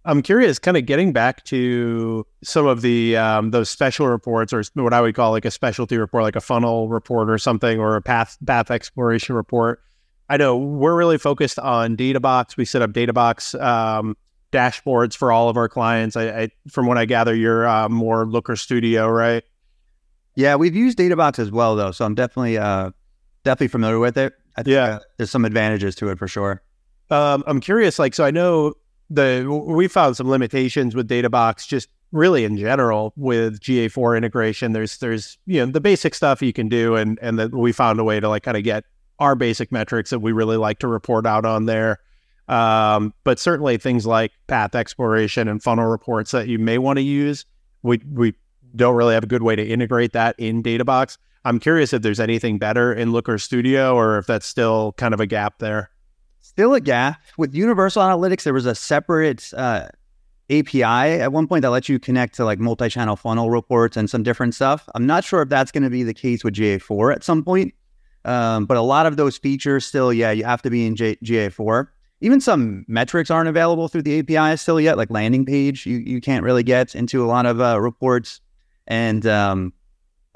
I'm 0.04 0.21
curious, 0.23 0.59
kind 0.59 0.76
of 0.76 0.85
getting 0.85 1.12
back 1.12 1.44
to 1.44 2.26
some 2.42 2.66
of 2.66 2.82
the 2.82 3.16
um, 3.16 3.52
those 3.52 3.71
special 3.71 4.09
reports, 4.09 4.52
or 4.52 4.64
what 4.75 4.92
I 4.92 5.00
would 5.00 5.14
call 5.14 5.30
like 5.30 5.44
a 5.44 5.50
specialty 5.50 5.97
report, 5.97 6.25
like 6.25 6.37
a 6.37 6.40
funnel 6.40 6.88
report 6.88 7.30
or 7.30 7.38
something, 7.38 7.78
or 7.78 7.94
a 7.94 8.02
path 8.02 8.37
path 8.44 8.71
exploration 8.71 9.37
report. 9.37 9.80
I 10.28 10.38
know 10.38 10.56
we're 10.56 10.97
really 10.97 11.18
focused 11.18 11.59
on 11.59 11.97
DataBox. 11.97 12.56
We 12.56 12.64
set 12.64 12.83
up 12.83 12.90
DataBox 12.90 13.61
um, 13.62 14.16
dashboards 14.50 15.16
for 15.16 15.31
all 15.31 15.48
of 15.48 15.57
our 15.57 15.68
clients. 15.68 16.16
I, 16.16 16.29
I 16.29 16.48
from 16.68 16.87
what 16.87 16.98
I 16.98 17.05
gather, 17.05 17.35
you're 17.35 17.66
uh, 17.68 17.88
more 17.88 18.27
Looker 18.27 18.57
Studio, 18.57 19.09
right? 19.09 19.44
Yeah, 20.35 20.57
we've 20.57 20.74
used 20.74 20.98
DataBox 20.98 21.38
as 21.38 21.50
well, 21.50 21.77
though, 21.77 21.92
so 21.92 22.05
I'm 22.05 22.14
definitely 22.14 22.59
uh, 22.59 22.90
definitely 23.44 23.68
familiar 23.68 23.98
with 23.98 24.16
it. 24.16 24.33
I 24.57 24.62
think, 24.62 24.74
yeah, 24.74 24.85
uh, 24.85 25.00
there's 25.16 25.31
some 25.31 25.44
advantages 25.44 25.94
to 25.96 26.09
it 26.09 26.18
for 26.18 26.27
sure. 26.27 26.62
Um, 27.11 27.44
I'm 27.46 27.61
curious, 27.61 27.98
like, 27.98 28.14
so 28.14 28.24
I 28.24 28.31
know 28.31 28.74
the 29.12 29.46
we 29.66 29.88
found 29.88 30.16
some 30.16 30.29
limitations 30.29 30.94
with 30.94 31.09
DataBox 31.09 31.66
just 31.66 31.88
really 32.12 32.44
in 32.44 32.57
general 32.57 33.12
with 33.16 33.61
GA4 33.61 34.16
integration. 34.16 34.72
There's 34.72 34.98
there's 34.98 35.38
you 35.46 35.64
know 35.64 35.72
the 35.72 35.81
basic 35.81 36.14
stuff 36.14 36.42
you 36.42 36.53
can 36.53 36.68
do, 36.68 36.96
and 36.96 37.18
and 37.20 37.38
that 37.38 37.53
we 37.55 37.72
found 37.72 38.01
a 38.01 38.05
way 38.05 38.20
to 38.20 38.29
like 38.29 38.42
kind 38.42 38.57
of 38.57 38.64
get 38.64 38.85
our 39.18 39.35
basic 39.35 39.70
metrics 39.70 40.11
that 40.11 40.20
we 40.20 40.33
really 40.33 40.57
like 40.57 40.79
to 40.81 40.88
report 40.88 41.27
out 41.27 41.44
on 41.44 41.66
there. 41.66 41.98
Um, 42.48 43.14
but 43.25 43.38
certainly 43.38 43.77
things 43.79 44.05
like 44.05 44.33
path 44.46 44.75
exploration 44.75 45.48
and 45.48 45.62
funnel 45.62 45.87
reports 45.87 46.33
that 46.33 46.48
you 46.48 46.59
may 46.59 46.79
want 46.79 46.98
to 46.98 47.03
use, 47.03 47.44
we 47.83 48.01
we 48.11 48.35
don't 48.75 48.96
really 48.96 49.14
have 49.14 49.25
a 49.25 49.29
good 49.29 49.42
way 49.42 49.55
to 49.57 49.64
integrate 49.64 50.12
that 50.12 50.35
in 50.38 50.62
DataBox. 50.62 51.18
I'm 51.44 51.59
curious 51.59 51.92
if 51.92 52.03
there's 52.03 52.20
anything 52.20 52.59
better 52.59 52.92
in 52.92 53.12
Looker 53.12 53.37
Studio 53.37 53.96
or 53.96 54.18
if 54.18 54.27
that's 54.27 54.46
still 54.46 54.92
kind 54.92 55.12
of 55.12 55.20
a 55.20 55.27
gap 55.27 55.59
there 55.59 55.90
still 56.42 56.74
a 56.74 56.81
gap 56.81 57.22
with 57.38 57.55
Universal 57.55 58.02
Analytics. 58.02 58.42
There 58.42 58.52
was 58.52 58.66
a 58.66 58.74
separate 58.74 59.52
uh, 59.57 59.88
API 60.50 60.83
at 60.83 61.33
one 61.33 61.46
point 61.46 61.62
that 61.62 61.70
lets 61.70 61.88
you 61.88 61.98
connect 61.98 62.35
to 62.35 62.44
like 62.44 62.59
multi-channel 62.59 63.16
funnel 63.16 63.48
reports 63.48 63.96
and 63.96 64.11
some 64.11 64.22
different 64.22 64.55
stuff. 64.55 64.88
I'm 64.94 65.07
not 65.07 65.24
sure 65.24 65.40
if 65.42 65.48
that's 65.48 65.72
going 65.72 65.85
to 65.85 65.90
be 65.90 66.02
the 66.02 66.12
case 66.12 66.44
with 66.44 66.55
GA4 66.55 67.14
at 67.14 67.24
some 67.24 67.42
point, 67.42 67.72
um, 68.24 68.66
but 68.66 68.76
a 68.76 68.83
lot 68.83 69.07
of 69.07 69.16
those 69.16 69.38
features 69.38 69.87
still, 69.87 70.12
yeah, 70.12 70.31
you 70.31 70.44
have 70.44 70.61
to 70.62 70.70
be 70.70 70.85
in 70.85 70.96
J- 70.96 71.16
GA4. 71.24 71.88
Even 72.20 72.40
some 72.40 72.85
metrics 72.87 73.31
aren't 73.31 73.48
available 73.48 73.88
through 73.88 74.02
the 74.02 74.18
API 74.18 74.57
still 74.57 74.81
yet, 74.81 74.96
like 74.96 75.11
landing 75.11 75.44
page. 75.44 75.87
You 75.87 75.98
you 75.98 76.20
can't 76.20 76.44
really 76.44 76.62
get 76.62 76.94
into 76.94 77.24
a 77.24 77.26
lot 77.26 77.46
of 77.46 77.61
uh, 77.61 77.81
reports. 77.81 78.40
And 78.87 79.26
um, 79.26 79.72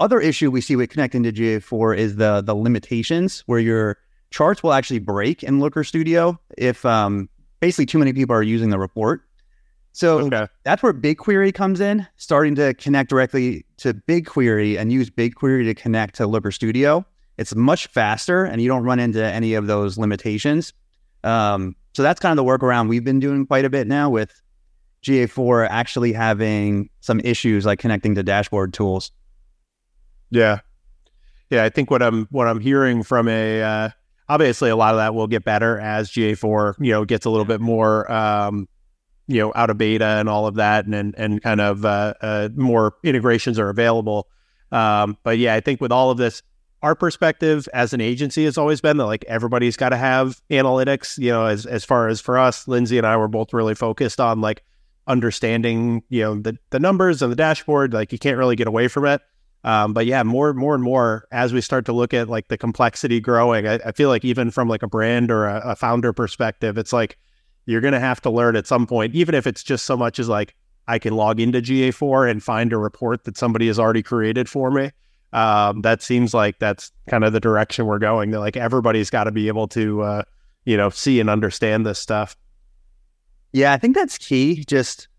other 0.01 0.19
issue 0.19 0.51
we 0.51 0.59
see 0.59 0.75
with 0.75 0.89
connecting 0.89 1.23
to 1.23 1.31
GA4 1.31 1.97
is 1.97 2.17
the 2.17 2.41
the 2.41 2.53
limitations 2.53 3.41
where 3.45 3.59
you're 3.59 3.97
charts 4.31 4.63
will 4.63 4.73
actually 4.73 4.99
break 4.99 5.43
in 5.43 5.59
Looker 5.59 5.83
Studio 5.83 6.39
if 6.57 6.85
um, 6.85 7.29
basically 7.59 7.85
too 7.85 7.97
many 7.97 8.13
people 8.13 8.35
are 8.35 8.43
using 8.43 8.69
the 8.69 8.79
report. 8.79 9.23
So 9.93 10.19
okay. 10.19 10.47
that's 10.63 10.83
where 10.83 10.93
BigQuery 10.93 11.53
comes 11.53 11.79
in, 11.79 12.05
starting 12.17 12.53
to 12.55 12.75
connect 12.75 13.09
directly 13.09 13.65
to 13.77 13.95
BigQuery 13.95 14.77
and 14.77 14.91
use 14.91 15.09
BigQuery 15.09 15.65
to 15.65 15.73
connect 15.73 16.15
to 16.15 16.27
Looker 16.27 16.51
Studio. 16.51 17.03
It's 17.37 17.55
much 17.55 17.87
faster 17.87 18.45
and 18.45 18.61
you 18.61 18.67
don't 18.67 18.83
run 18.83 18.99
into 18.99 19.23
any 19.23 19.55
of 19.55 19.67
those 19.67 19.97
limitations. 19.97 20.73
Um, 21.23 21.75
so 21.93 22.03
that's 22.03 22.19
kind 22.19 22.37
of 22.37 22.45
the 22.45 22.49
workaround 22.49 22.89
we've 22.89 23.03
been 23.03 23.19
doing 23.19 23.47
quite 23.47 23.65
a 23.65 23.71
bit 23.71 23.87
now 23.87 24.09
with 24.09 24.39
GA4 25.03 25.67
actually 25.69 26.13
having 26.13 26.89
some 27.01 27.19
issues 27.21 27.65
like 27.65 27.79
connecting 27.79 28.13
to 28.15 28.23
dashboard 28.23 28.73
tools. 28.73 29.11
Yeah. 30.29 30.59
Yeah, 31.49 31.63
I 31.63 31.69
think 31.69 31.89
what 31.89 32.03
I'm 32.03 32.27
what 32.29 32.47
I'm 32.47 32.59
hearing 32.59 33.03
from 33.03 33.27
a 33.27 33.63
uh, 33.63 33.89
obviously 34.29 34.69
a 34.69 34.75
lot 34.75 34.93
of 34.93 34.97
that 34.97 35.13
will 35.13 35.27
get 35.27 35.43
better 35.43 35.79
as 35.79 36.09
GA4, 36.09 36.75
you 36.79 36.91
know, 36.91 37.05
gets 37.05 37.25
a 37.25 37.29
little 37.29 37.45
bit 37.45 37.61
more, 37.61 38.09
um, 38.11 38.67
you 39.27 39.39
know, 39.39 39.51
out 39.55 39.69
of 39.69 39.77
beta 39.77 40.05
and 40.05 40.29
all 40.29 40.47
of 40.47 40.55
that, 40.55 40.85
and 40.85 40.95
and, 40.95 41.15
and 41.17 41.41
kind 41.41 41.61
of 41.61 41.85
uh, 41.85 42.13
uh, 42.21 42.49
more 42.55 42.95
integrations 43.03 43.59
are 43.59 43.69
available. 43.69 44.27
Um, 44.71 45.17
but 45.23 45.37
yeah, 45.37 45.55
I 45.55 45.59
think 45.59 45.81
with 45.81 45.91
all 45.91 46.11
of 46.11 46.17
this, 46.17 46.41
our 46.81 46.95
perspective 46.95 47.67
as 47.73 47.93
an 47.93 48.01
agency 48.01 48.45
has 48.45 48.57
always 48.57 48.81
been 48.81 48.97
that 48.97 49.05
like 49.05 49.25
everybody's 49.25 49.77
got 49.77 49.89
to 49.89 49.97
have 49.97 50.41
analytics. 50.49 51.17
You 51.17 51.31
know, 51.31 51.45
as 51.45 51.65
as 51.65 51.83
far 51.83 52.07
as 52.07 52.21
for 52.21 52.37
us, 52.37 52.67
Lindsay 52.67 52.97
and 52.97 53.07
I 53.07 53.17
were 53.17 53.27
both 53.27 53.53
really 53.53 53.75
focused 53.75 54.19
on 54.19 54.41
like 54.41 54.63
understanding, 55.07 56.03
you 56.09 56.21
know, 56.21 56.39
the 56.39 56.57
the 56.69 56.79
numbers 56.79 57.21
and 57.21 57.31
the 57.31 57.35
dashboard. 57.35 57.93
Like 57.93 58.11
you 58.11 58.19
can't 58.19 58.37
really 58.37 58.55
get 58.55 58.67
away 58.67 58.87
from 58.87 59.05
it. 59.05 59.21
Um, 59.67 59.91
but 59.91 60.05
yeah, 60.05 60.23
more, 60.23 60.53
more 60.53 60.75
and 60.75 60.83
more 60.83 61.27
as 61.29 61.51
we 61.51 61.59
start 61.59 61.83
to 61.87 61.91
look 61.91 62.13
at 62.13 62.29
like 62.29 62.47
the 62.47 62.57
complexity 62.57 63.19
growing, 63.19 63.67
I, 63.67 63.73
I 63.85 63.91
feel 63.91 64.07
like 64.07 64.23
even 64.23 64.49
from 64.49 64.69
like 64.69 64.81
a 64.81 64.87
brand 64.87 65.29
or 65.29 65.45
a, 65.45 65.71
a 65.71 65.75
founder 65.75 66.13
perspective, 66.13 66.77
it's 66.77 66.93
like 66.93 67.17
you're 67.65 67.81
going 67.81 67.91
to 67.91 67.99
have 67.99 68.21
to 68.21 68.29
learn 68.29 68.55
at 68.55 68.65
some 68.65 68.87
point, 68.87 69.13
even 69.13 69.35
if 69.35 69.45
it's 69.45 69.61
just 69.61 69.83
so 69.83 69.97
much 69.97 70.19
as 70.19 70.29
like 70.29 70.55
I 70.87 70.99
can 70.99 71.17
log 71.17 71.41
into 71.41 71.61
GA4 71.61 72.31
and 72.31 72.41
find 72.41 72.71
a 72.71 72.77
report 72.77 73.25
that 73.25 73.37
somebody 73.37 73.67
has 73.67 73.77
already 73.77 74.01
created 74.01 74.47
for 74.47 74.71
me. 74.71 74.91
Um, 75.33 75.81
that 75.81 76.01
seems 76.01 76.33
like 76.33 76.59
that's 76.59 76.93
kind 77.09 77.25
of 77.25 77.33
the 77.33 77.41
direction 77.41 77.87
we're 77.87 77.99
going. 77.99 78.31
That 78.31 78.39
like 78.39 78.55
everybody's 78.55 79.09
got 79.09 79.25
to 79.25 79.31
be 79.31 79.49
able 79.49 79.67
to, 79.67 80.01
uh, 80.01 80.23
you 80.63 80.77
know, 80.77 80.89
see 80.89 81.19
and 81.19 81.29
understand 81.29 81.85
this 81.85 81.99
stuff. 81.99 82.37
Yeah, 83.51 83.73
I 83.73 83.77
think 83.79 83.95
that's 83.95 84.17
key. 84.17 84.63
Just 84.63 85.09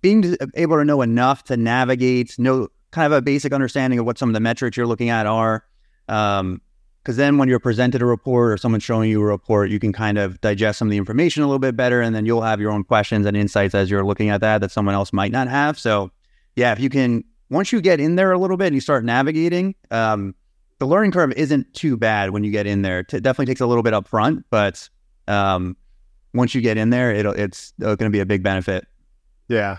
being 0.00 0.34
able 0.54 0.78
to 0.78 0.84
know 0.86 1.02
enough 1.02 1.44
to 1.44 1.58
navigate, 1.58 2.38
know 2.38 2.68
kind 2.90 3.06
of 3.06 3.16
a 3.16 3.22
basic 3.22 3.52
understanding 3.52 3.98
of 3.98 4.06
what 4.06 4.18
some 4.18 4.28
of 4.28 4.34
the 4.34 4.40
metrics 4.40 4.76
you're 4.76 4.86
looking 4.86 5.10
at 5.10 5.26
are. 5.26 5.64
Um, 6.08 6.60
because 7.02 7.16
then 7.16 7.38
when 7.38 7.48
you're 7.48 7.58
presented 7.58 8.02
a 8.02 8.04
report 8.04 8.52
or 8.52 8.56
someone's 8.58 8.82
showing 8.82 9.08
you 9.08 9.22
a 9.22 9.24
report, 9.24 9.70
you 9.70 9.78
can 9.78 9.94
kind 9.94 10.18
of 10.18 10.38
digest 10.42 10.78
some 10.78 10.88
of 10.88 10.90
the 10.90 10.98
information 10.98 11.42
a 11.42 11.46
little 11.46 11.58
bit 11.58 11.74
better, 11.74 12.02
and 12.02 12.14
then 12.14 12.26
you'll 12.26 12.42
have 12.42 12.60
your 12.60 12.70
own 12.70 12.84
questions 12.84 13.24
and 13.24 13.34
insights 13.34 13.74
as 13.74 13.90
you're 13.90 14.04
looking 14.04 14.28
at 14.28 14.42
that 14.42 14.60
that 14.60 14.70
someone 14.70 14.94
else 14.94 15.10
might 15.10 15.32
not 15.32 15.48
have. 15.48 15.78
So, 15.78 16.10
yeah, 16.54 16.72
if 16.72 16.80
you 16.80 16.90
can 16.90 17.24
once 17.48 17.72
you 17.72 17.80
get 17.80 17.98
in 17.98 18.16
there 18.16 18.32
a 18.32 18.38
little 18.38 18.58
bit 18.58 18.66
and 18.66 18.74
you 18.74 18.82
start 18.82 19.04
navigating, 19.06 19.74
um, 19.90 20.34
the 20.80 20.86
learning 20.86 21.12
curve 21.12 21.32
isn't 21.32 21.72
too 21.72 21.96
bad 21.96 22.30
when 22.30 22.44
you 22.44 22.50
get 22.50 22.66
in 22.66 22.82
there. 22.82 22.98
It 22.98 23.08
definitely 23.08 23.46
takes 23.46 23.62
a 23.62 23.66
little 23.66 23.82
bit 23.82 23.94
up 23.94 24.06
front, 24.06 24.44
but 24.50 24.86
um, 25.28 25.76
once 26.34 26.54
you 26.54 26.60
get 26.60 26.76
in 26.76 26.90
there, 26.90 27.10
it's 27.10 27.72
going 27.78 27.96
to 27.96 28.10
be 28.10 28.20
a 28.20 28.26
big 28.26 28.42
benefit. 28.42 28.86
Yeah, 29.48 29.78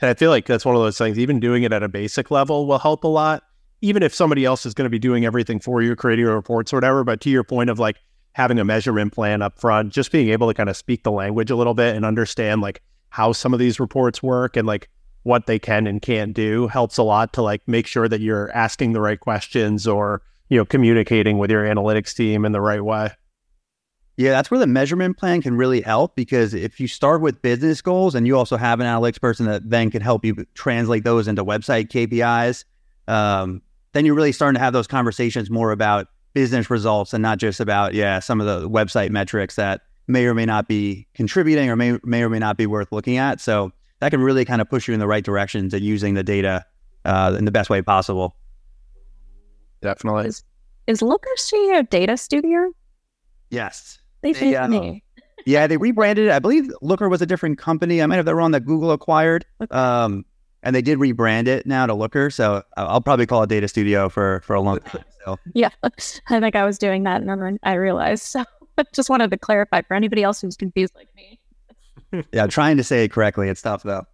and 0.00 0.10
I 0.10 0.14
feel 0.14 0.30
like 0.30 0.46
that's 0.46 0.64
one 0.64 0.76
of 0.76 0.82
those 0.82 0.98
things. 0.98 1.18
Even 1.18 1.40
doing 1.40 1.62
it 1.62 1.72
at 1.72 1.82
a 1.82 1.88
basic 1.88 2.30
level 2.30 2.66
will 2.66 2.78
help 2.78 3.04
a 3.04 3.08
lot. 3.08 3.44
Even 3.82 4.02
if 4.02 4.14
somebody 4.14 4.44
else 4.44 4.66
is 4.66 4.74
going 4.74 4.86
to 4.86 4.90
be 4.90 4.98
doing 4.98 5.24
everything 5.24 5.60
for 5.60 5.82
you, 5.82 5.96
creating 5.96 6.24
your 6.24 6.34
reports 6.34 6.72
or 6.72 6.76
whatever. 6.76 7.04
But 7.04 7.20
to 7.22 7.30
your 7.30 7.44
point 7.44 7.70
of 7.70 7.78
like 7.78 7.96
having 8.32 8.58
a 8.58 8.64
measurement 8.64 9.12
plan 9.12 9.42
up 9.42 9.58
front, 9.58 9.92
just 9.92 10.12
being 10.12 10.30
able 10.30 10.48
to 10.48 10.54
kind 10.54 10.68
of 10.68 10.76
speak 10.76 11.02
the 11.02 11.10
language 11.10 11.50
a 11.50 11.56
little 11.56 11.74
bit 11.74 11.96
and 11.96 12.04
understand 12.04 12.60
like 12.60 12.82
how 13.10 13.32
some 13.32 13.52
of 13.52 13.58
these 13.58 13.80
reports 13.80 14.22
work 14.22 14.56
and 14.56 14.66
like 14.66 14.88
what 15.22 15.46
they 15.46 15.58
can 15.58 15.86
and 15.86 16.00
can't 16.00 16.32
do 16.32 16.66
helps 16.68 16.96
a 16.96 17.02
lot 17.02 17.32
to 17.34 17.42
like 17.42 17.66
make 17.66 17.86
sure 17.86 18.08
that 18.08 18.20
you're 18.20 18.50
asking 18.52 18.92
the 18.92 19.00
right 19.00 19.20
questions 19.20 19.86
or 19.86 20.22
you 20.48 20.56
know 20.56 20.64
communicating 20.64 21.38
with 21.38 21.50
your 21.50 21.64
analytics 21.64 22.14
team 22.14 22.44
in 22.44 22.52
the 22.52 22.60
right 22.60 22.82
way 22.82 23.10
yeah 24.20 24.30
that's 24.30 24.50
where 24.50 24.60
the 24.60 24.66
measurement 24.66 25.16
plan 25.16 25.40
can 25.40 25.56
really 25.56 25.80
help 25.80 26.14
because 26.14 26.52
if 26.52 26.78
you 26.78 26.86
start 26.86 27.22
with 27.22 27.40
business 27.40 27.80
goals 27.80 28.14
and 28.14 28.26
you 28.26 28.36
also 28.36 28.56
have 28.56 28.78
an 28.78 28.86
analytics 28.86 29.20
person 29.20 29.46
that 29.46 29.68
then 29.68 29.90
can 29.90 30.02
help 30.02 30.24
you 30.24 30.46
translate 30.54 31.04
those 31.04 31.26
into 31.26 31.44
website 31.44 31.88
kpis 31.88 32.64
um, 33.08 33.62
then 33.92 34.04
you're 34.04 34.14
really 34.14 34.32
starting 34.32 34.54
to 34.54 34.60
have 34.60 34.72
those 34.72 34.86
conversations 34.86 35.50
more 35.50 35.72
about 35.72 36.08
business 36.34 36.70
results 36.70 37.14
and 37.14 37.22
not 37.22 37.38
just 37.38 37.60
about 37.60 37.94
yeah 37.94 38.18
some 38.18 38.40
of 38.40 38.46
the 38.46 38.68
website 38.68 39.10
metrics 39.10 39.56
that 39.56 39.80
may 40.06 40.26
or 40.26 40.34
may 40.34 40.44
not 40.44 40.68
be 40.68 41.06
contributing 41.14 41.70
or 41.70 41.76
may, 41.76 41.98
may 42.04 42.22
or 42.22 42.28
may 42.28 42.38
not 42.38 42.56
be 42.56 42.66
worth 42.66 42.92
looking 42.92 43.16
at 43.16 43.40
so 43.40 43.72
that 44.00 44.10
can 44.10 44.20
really 44.20 44.44
kind 44.44 44.60
of 44.60 44.68
push 44.68 44.88
you 44.88 44.94
in 44.94 45.00
the 45.00 45.06
right 45.06 45.24
directions 45.24 45.72
to 45.72 45.80
using 45.80 46.14
the 46.14 46.22
data 46.22 46.64
uh, 47.04 47.34
in 47.38 47.44
the 47.44 47.50
best 47.50 47.70
way 47.70 47.80
possible. 47.80 48.34
Definitely. 49.82 50.26
Is, 50.26 50.42
is 50.86 51.00
Looker 51.00 51.30
Studio 51.36 51.82
Data 51.82 52.16
Studio? 52.16 52.72
Yes. 53.50 53.99
They 54.22 54.32
think 54.32 54.56
uh, 54.56 54.68
me. 54.68 55.02
Yeah, 55.46 55.66
they 55.66 55.76
rebranded 55.76 56.26
it. 56.26 56.30
I 56.30 56.38
believe 56.38 56.70
Looker 56.82 57.08
was 57.08 57.22
a 57.22 57.26
different 57.26 57.58
company. 57.58 58.02
I 58.02 58.06
might 58.06 58.16
have 58.16 58.26
that 58.26 58.34
wrong 58.34 58.50
that 58.50 58.66
Google 58.66 58.92
acquired. 58.92 59.46
Um, 59.70 60.24
and 60.62 60.76
they 60.76 60.82
did 60.82 60.98
rebrand 60.98 61.46
it 61.46 61.66
now 61.66 61.86
to 61.86 61.94
Looker. 61.94 62.30
So 62.30 62.62
I'll 62.76 63.00
probably 63.00 63.26
call 63.26 63.42
it 63.42 63.48
Data 63.48 63.68
Studio 63.68 64.08
for 64.08 64.40
for 64.40 64.54
a 64.54 64.60
long 64.60 64.80
time. 64.80 65.04
So. 65.24 65.38
Yeah, 65.54 65.70
I 65.82 66.40
think 66.40 66.56
I 66.56 66.64
was 66.64 66.78
doing 66.78 67.04
that 67.04 67.20
and 67.20 67.28
then 67.28 67.58
I 67.62 67.74
realized. 67.74 68.24
So 68.24 68.44
just 68.92 69.10
wanted 69.10 69.30
to 69.30 69.38
clarify 69.38 69.82
for 69.82 69.94
anybody 69.94 70.22
else 70.22 70.40
who's 70.40 70.56
confused 70.56 70.94
like 70.94 71.08
me. 71.14 71.40
yeah, 72.32 72.46
trying 72.46 72.76
to 72.76 72.84
say 72.84 73.04
it 73.04 73.12
correctly. 73.12 73.48
It's 73.48 73.62
tough 73.62 73.82
though. 73.82 74.04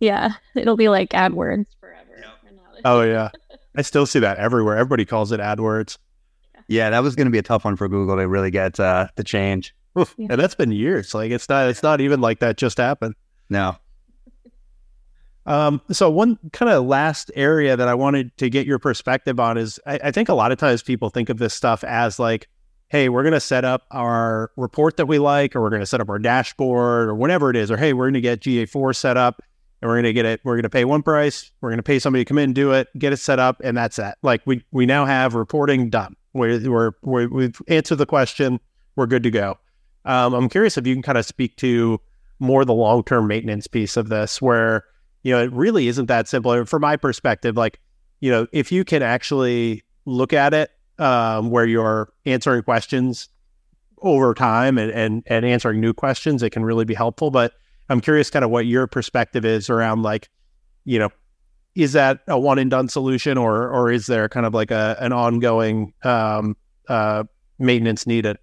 Yeah, 0.00 0.32
it'll 0.54 0.76
be 0.76 0.88
like 0.88 1.10
AdWords 1.10 1.66
forever. 1.80 2.08
Yep. 2.16 2.54
Oh 2.84 3.02
yeah, 3.02 3.30
I 3.76 3.82
still 3.82 4.06
see 4.06 4.18
that 4.20 4.38
everywhere. 4.38 4.76
Everybody 4.76 5.04
calls 5.04 5.32
it 5.32 5.40
AdWords. 5.40 5.98
Yeah, 6.72 6.90
that 6.90 7.02
was 7.02 7.14
going 7.14 7.26
to 7.26 7.30
be 7.30 7.38
a 7.38 7.42
tough 7.42 7.64
one 7.64 7.76
for 7.76 7.88
Google 7.88 8.16
to 8.16 8.26
really 8.26 8.50
get 8.50 8.80
uh, 8.80 9.08
to 9.16 9.24
change. 9.24 9.74
Yeah. 9.94 10.04
And 10.30 10.40
that's 10.40 10.54
been 10.54 10.72
years. 10.72 11.14
Like 11.14 11.30
it's 11.30 11.48
not. 11.48 11.68
It's 11.68 11.82
not 11.82 12.00
even 12.00 12.22
like 12.22 12.38
that 12.38 12.56
just 12.56 12.78
happened. 12.78 13.14
No. 13.50 13.76
Um, 15.44 15.82
so 15.90 16.08
one 16.08 16.38
kind 16.52 16.70
of 16.70 16.86
last 16.86 17.30
area 17.34 17.76
that 17.76 17.88
I 17.88 17.94
wanted 17.94 18.34
to 18.38 18.48
get 18.48 18.66
your 18.66 18.78
perspective 18.78 19.38
on 19.38 19.58
is 19.58 19.78
I, 19.86 19.98
I 20.04 20.10
think 20.10 20.30
a 20.30 20.34
lot 20.34 20.50
of 20.50 20.56
times 20.56 20.82
people 20.82 21.10
think 21.10 21.28
of 21.28 21.36
this 21.38 21.52
stuff 21.52 21.84
as 21.84 22.18
like 22.18 22.48
hey, 22.92 23.08
we're 23.08 23.22
going 23.22 23.32
to 23.32 23.40
set 23.40 23.64
up 23.64 23.86
our 23.90 24.50
report 24.56 24.98
that 24.98 25.06
we 25.06 25.18
like, 25.18 25.56
or 25.56 25.62
we're 25.62 25.70
going 25.70 25.80
to 25.80 25.86
set 25.86 26.02
up 26.02 26.10
our 26.10 26.18
dashboard, 26.18 27.08
or 27.08 27.14
whatever 27.14 27.48
it 27.48 27.56
is, 27.56 27.70
or 27.70 27.78
hey, 27.78 27.94
we're 27.94 28.04
going 28.04 28.12
to 28.12 28.20
get 28.20 28.40
GA4 28.40 28.94
set 28.94 29.16
up 29.16 29.42
and 29.82 29.88
we're 29.88 29.96
going 29.96 30.04
to 30.04 30.12
get 30.12 30.24
it. 30.24 30.40
We're 30.44 30.54
going 30.54 30.62
to 30.62 30.70
pay 30.70 30.84
one 30.84 31.02
price. 31.02 31.50
We're 31.60 31.70
going 31.70 31.78
to 31.78 31.82
pay 31.82 31.98
somebody 31.98 32.24
to 32.24 32.28
come 32.28 32.38
in 32.38 32.44
and 32.44 32.54
do 32.54 32.70
it, 32.70 32.88
get 32.98 33.12
it 33.12 33.16
set 33.16 33.40
up, 33.40 33.60
and 33.64 33.76
that's 33.76 33.96
that. 33.96 34.16
Like 34.22 34.40
we 34.46 34.64
we 34.70 34.86
now 34.86 35.04
have 35.04 35.34
reporting 35.34 35.90
done. 35.90 36.14
We're, 36.32 36.60
we're, 36.70 36.92
we're 37.02 37.28
we've 37.28 37.60
answered 37.68 37.96
the 37.96 38.06
question. 38.06 38.60
We're 38.94 39.06
good 39.06 39.24
to 39.24 39.30
go. 39.30 39.58
Um, 40.04 40.34
I'm 40.34 40.48
curious 40.48 40.78
if 40.78 40.86
you 40.86 40.94
can 40.94 41.02
kind 41.02 41.18
of 41.18 41.26
speak 41.26 41.56
to 41.56 42.00
more 42.38 42.64
the 42.64 42.72
long 42.72 43.02
term 43.02 43.26
maintenance 43.26 43.66
piece 43.66 43.96
of 43.96 44.08
this, 44.08 44.40
where 44.40 44.84
you 45.24 45.32
know 45.32 45.42
it 45.42 45.52
really 45.52 45.88
isn't 45.88 46.06
that 46.06 46.28
simple. 46.28 46.64
From 46.64 46.82
my 46.82 46.96
perspective, 46.96 47.56
like 47.56 47.80
you 48.20 48.30
know, 48.30 48.46
if 48.52 48.70
you 48.70 48.84
can 48.84 49.02
actually 49.02 49.82
look 50.04 50.32
at 50.32 50.54
it 50.54 50.70
um, 50.98 51.50
where 51.50 51.66
you're 51.66 52.12
answering 52.24 52.62
questions 52.62 53.28
over 53.98 54.32
time 54.32 54.78
and, 54.78 54.92
and 54.92 55.24
and 55.26 55.44
answering 55.44 55.80
new 55.80 55.92
questions, 55.92 56.40
it 56.44 56.50
can 56.50 56.64
really 56.64 56.84
be 56.84 56.94
helpful. 56.94 57.32
But 57.32 57.54
I'm 57.92 58.00
curious, 58.00 58.30
kind 58.30 58.44
of 58.44 58.50
what 58.50 58.66
your 58.66 58.86
perspective 58.86 59.44
is 59.44 59.68
around 59.68 60.02
like, 60.02 60.28
you 60.84 60.98
know, 60.98 61.10
is 61.74 61.92
that 61.92 62.20
a 62.26 62.38
one 62.38 62.58
and 62.58 62.70
done 62.70 62.88
solution, 62.88 63.38
or 63.38 63.68
or 63.68 63.90
is 63.90 64.06
there 64.06 64.28
kind 64.28 64.46
of 64.46 64.54
like 64.54 64.70
a 64.70 64.96
an 64.98 65.12
ongoing 65.12 65.92
um, 66.02 66.56
uh, 66.88 67.24
maintenance 67.58 68.06
needed? 68.06 68.38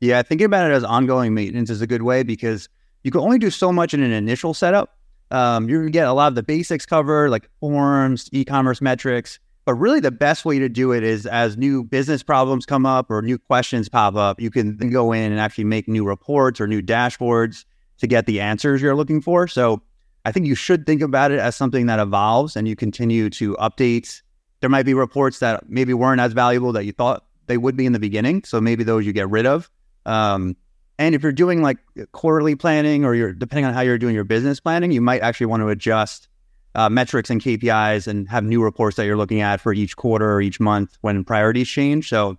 Yeah, 0.00 0.22
thinking 0.22 0.46
about 0.46 0.70
it 0.70 0.74
as 0.74 0.84
ongoing 0.84 1.34
maintenance 1.34 1.70
is 1.70 1.82
a 1.82 1.86
good 1.86 2.02
way 2.02 2.22
because 2.22 2.68
you 3.04 3.10
can 3.10 3.20
only 3.20 3.38
do 3.38 3.50
so 3.50 3.72
much 3.72 3.94
in 3.94 4.02
an 4.02 4.12
initial 4.12 4.54
setup. 4.54 4.96
Um, 5.30 5.68
you 5.68 5.80
can 5.80 5.90
get 5.90 6.06
a 6.06 6.12
lot 6.12 6.28
of 6.28 6.34
the 6.34 6.42
basics 6.42 6.84
covered, 6.84 7.30
like 7.30 7.48
forms, 7.60 8.28
e-commerce 8.32 8.80
metrics, 8.80 9.38
but 9.64 9.74
really, 9.74 10.00
the 10.00 10.10
best 10.10 10.44
way 10.44 10.58
to 10.58 10.68
do 10.68 10.92
it 10.92 11.04
is 11.04 11.26
as 11.26 11.56
new 11.56 11.84
business 11.84 12.22
problems 12.22 12.66
come 12.66 12.86
up 12.86 13.10
or 13.10 13.22
new 13.22 13.38
questions 13.38 13.88
pop 13.88 14.16
up, 14.16 14.40
you 14.40 14.50
can 14.50 14.78
then 14.78 14.90
go 14.90 15.12
in 15.12 15.30
and 15.30 15.40
actually 15.40 15.64
make 15.64 15.86
new 15.86 16.04
reports 16.04 16.60
or 16.60 16.66
new 16.66 16.82
dashboards 16.82 17.64
to 18.00 18.06
get 18.06 18.26
the 18.26 18.40
answers 18.40 18.82
you're 18.82 18.96
looking 18.96 19.20
for. 19.20 19.46
So 19.46 19.82
I 20.24 20.32
think 20.32 20.46
you 20.46 20.54
should 20.54 20.86
think 20.86 21.02
about 21.02 21.30
it 21.30 21.38
as 21.38 21.56
something 21.56 21.86
that 21.86 21.98
evolves 21.98 22.56
and 22.56 22.68
you 22.68 22.76
continue 22.76 23.30
to 23.30 23.54
update. 23.56 24.22
There 24.60 24.70
might 24.70 24.84
be 24.84 24.94
reports 24.94 25.38
that 25.38 25.68
maybe 25.68 25.94
weren't 25.94 26.20
as 26.20 26.32
valuable 26.32 26.72
that 26.72 26.84
you 26.84 26.92
thought 26.92 27.24
they 27.46 27.56
would 27.56 27.76
be 27.76 27.86
in 27.86 27.92
the 27.92 27.98
beginning. 27.98 28.44
So 28.44 28.60
maybe 28.60 28.84
those 28.84 29.06
you 29.06 29.12
get 29.12 29.30
rid 29.30 29.46
of. 29.46 29.70
Um, 30.06 30.56
and 30.98 31.14
if 31.14 31.22
you're 31.22 31.32
doing 31.32 31.62
like 31.62 31.78
quarterly 32.12 32.54
planning 32.56 33.04
or 33.04 33.14
you're 33.14 33.32
depending 33.32 33.64
on 33.64 33.72
how 33.72 33.80
you're 33.80 33.98
doing 33.98 34.14
your 34.14 34.24
business 34.24 34.60
planning, 34.60 34.92
you 34.92 35.00
might 35.00 35.22
actually 35.22 35.46
want 35.46 35.62
to 35.62 35.68
adjust 35.68 36.28
uh, 36.74 36.88
metrics 36.88 37.30
and 37.30 37.40
KPIs 37.40 38.06
and 38.06 38.28
have 38.28 38.44
new 38.44 38.62
reports 38.62 38.96
that 38.96 39.06
you're 39.06 39.16
looking 39.16 39.40
at 39.40 39.60
for 39.60 39.72
each 39.72 39.96
quarter 39.96 40.30
or 40.30 40.40
each 40.40 40.60
month 40.60 40.98
when 41.00 41.24
priorities 41.24 41.68
change. 41.68 42.08
So 42.08 42.38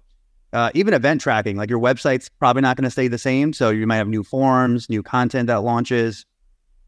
uh, 0.54 0.72
even 0.74 0.94
event 0.94 1.22
tracking, 1.22 1.58
like 1.58 1.70
your 1.70 1.80
website's 1.80 2.30
probably 2.30 2.62
not 2.62 2.78
going 2.78 2.84
to 2.84 2.92
stay 2.92 3.08
the 3.08 3.18
same. 3.18 3.54
So 3.54 3.70
you 3.70 3.88
might 3.88 3.98
have 3.98 4.08
new 4.08 4.24
forms, 4.24 4.90
new 4.90 5.04
content 5.04 5.48
that 5.48 5.64
launches. 5.64 6.26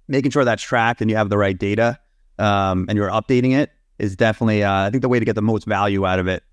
Making 0.10 0.32
sure 0.32 0.44
that's 0.44 0.62
tracked 0.62 1.00
and 1.00 1.10
you 1.10 1.16
have 1.16 1.30
the 1.30 1.38
right 1.38 1.58
data 1.58 1.98
um, 2.38 2.86
and 2.90 2.98
you're 2.98 3.10
updating 3.10 3.54
it 3.54 3.72
is 4.00 4.18
definitely, 4.18 4.64
uh, 4.64 4.88
I 4.88 4.90
think, 4.90 5.02
the 5.02 5.08
way 5.10 5.18
to 5.18 5.26
get 5.26 5.36
the 5.36 5.42
most 5.42 5.66
value 5.66 6.06
out 6.06 6.20
of 6.20 6.28
it. 6.28 6.44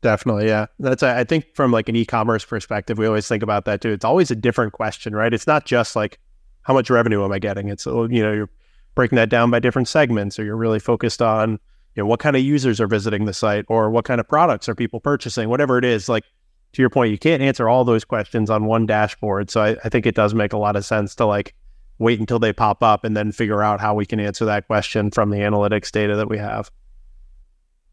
Definitely, 0.00 0.46
yeah. 0.46 0.66
That's 0.78 1.02
I 1.02 1.24
think 1.24 1.46
from 1.54 1.72
like 1.72 1.88
an 1.88 1.96
e-commerce 1.96 2.44
perspective, 2.44 2.98
we 2.98 3.06
always 3.06 3.26
think 3.26 3.42
about 3.42 3.64
that 3.64 3.80
too. 3.80 3.90
It's 3.90 4.04
always 4.04 4.30
a 4.30 4.36
different 4.36 4.72
question, 4.72 5.14
right? 5.14 5.32
It's 5.32 5.46
not 5.46 5.64
just 5.64 5.96
like 5.96 6.18
how 6.62 6.74
much 6.74 6.90
revenue 6.90 7.24
am 7.24 7.32
I 7.32 7.38
getting? 7.38 7.68
It's 7.68 7.86
you 7.86 8.22
know 8.22 8.32
you're 8.32 8.50
breaking 8.94 9.16
that 9.16 9.30
down 9.30 9.50
by 9.50 9.60
different 9.60 9.88
segments, 9.88 10.38
or 10.38 10.44
you're 10.44 10.56
really 10.56 10.78
focused 10.78 11.22
on, 11.22 11.58
you 11.94 12.02
know, 12.02 12.06
what 12.06 12.20
kind 12.20 12.36
of 12.36 12.42
users 12.42 12.80
are 12.80 12.86
visiting 12.86 13.24
the 13.24 13.32
site 13.32 13.64
or 13.68 13.90
what 13.90 14.04
kind 14.04 14.20
of 14.20 14.28
products 14.28 14.68
are 14.68 14.74
people 14.74 15.00
purchasing, 15.00 15.48
whatever 15.48 15.78
it 15.78 15.84
is. 15.84 16.08
Like 16.08 16.24
to 16.72 16.82
your 16.82 16.90
point, 16.90 17.12
you 17.12 17.18
can't 17.18 17.42
answer 17.42 17.68
all 17.68 17.84
those 17.84 18.04
questions 18.04 18.50
on 18.50 18.64
one 18.64 18.86
dashboard. 18.86 19.50
So 19.50 19.62
I, 19.62 19.76
I 19.84 19.88
think 19.88 20.06
it 20.06 20.14
does 20.14 20.34
make 20.34 20.52
a 20.52 20.58
lot 20.58 20.76
of 20.76 20.84
sense 20.84 21.14
to 21.16 21.26
like 21.26 21.54
wait 21.98 22.18
until 22.18 22.40
they 22.40 22.52
pop 22.52 22.82
up 22.82 23.04
and 23.04 23.16
then 23.16 23.30
figure 23.30 23.62
out 23.62 23.80
how 23.80 23.94
we 23.94 24.04
can 24.04 24.18
answer 24.18 24.44
that 24.44 24.66
question 24.66 25.10
from 25.10 25.30
the 25.30 25.38
analytics 25.38 25.92
data 25.92 26.16
that 26.16 26.28
we 26.28 26.38
have. 26.38 26.70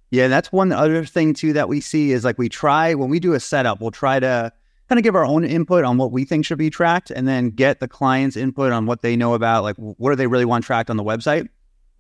Yeah, 0.10 0.28
that's 0.28 0.52
one 0.52 0.72
other 0.72 1.06
thing 1.06 1.34
too 1.34 1.54
that 1.54 1.70
we 1.70 1.80
see 1.80 2.12
is 2.12 2.26
like 2.26 2.38
we 2.38 2.50
try 2.50 2.96
when 2.96 3.10
we 3.10 3.20
do 3.20 3.34
a 3.34 3.40
setup, 3.40 3.80
we'll 3.80 3.92
try 3.92 4.20
to 4.20 4.52
kind 4.90 5.00
of 5.00 5.04
give 5.04 5.16
our 5.16 5.26
own 5.26 5.46
input 5.46 5.86
on 5.86 5.98
what 5.98 6.12
we 6.12 6.26
think 6.26 6.46
should 6.46 6.58
be 6.58 6.70
tracked 6.70 7.12
and 7.12 7.28
then 7.28 7.50
get 7.50 7.80
the 7.80 7.88
client's 7.88 8.36
input 8.36 8.74
on 8.74 8.88
what 8.88 9.04
they 9.04 9.16
know 9.16 9.36
about, 9.36 9.64
like 9.64 9.78
what 9.78 10.10
do 10.10 10.16
they 10.16 10.28
really 10.28 10.44
want 10.44 10.66
tracked 10.66 10.90
on 10.90 10.98
the 10.98 11.04
website. 11.04 11.48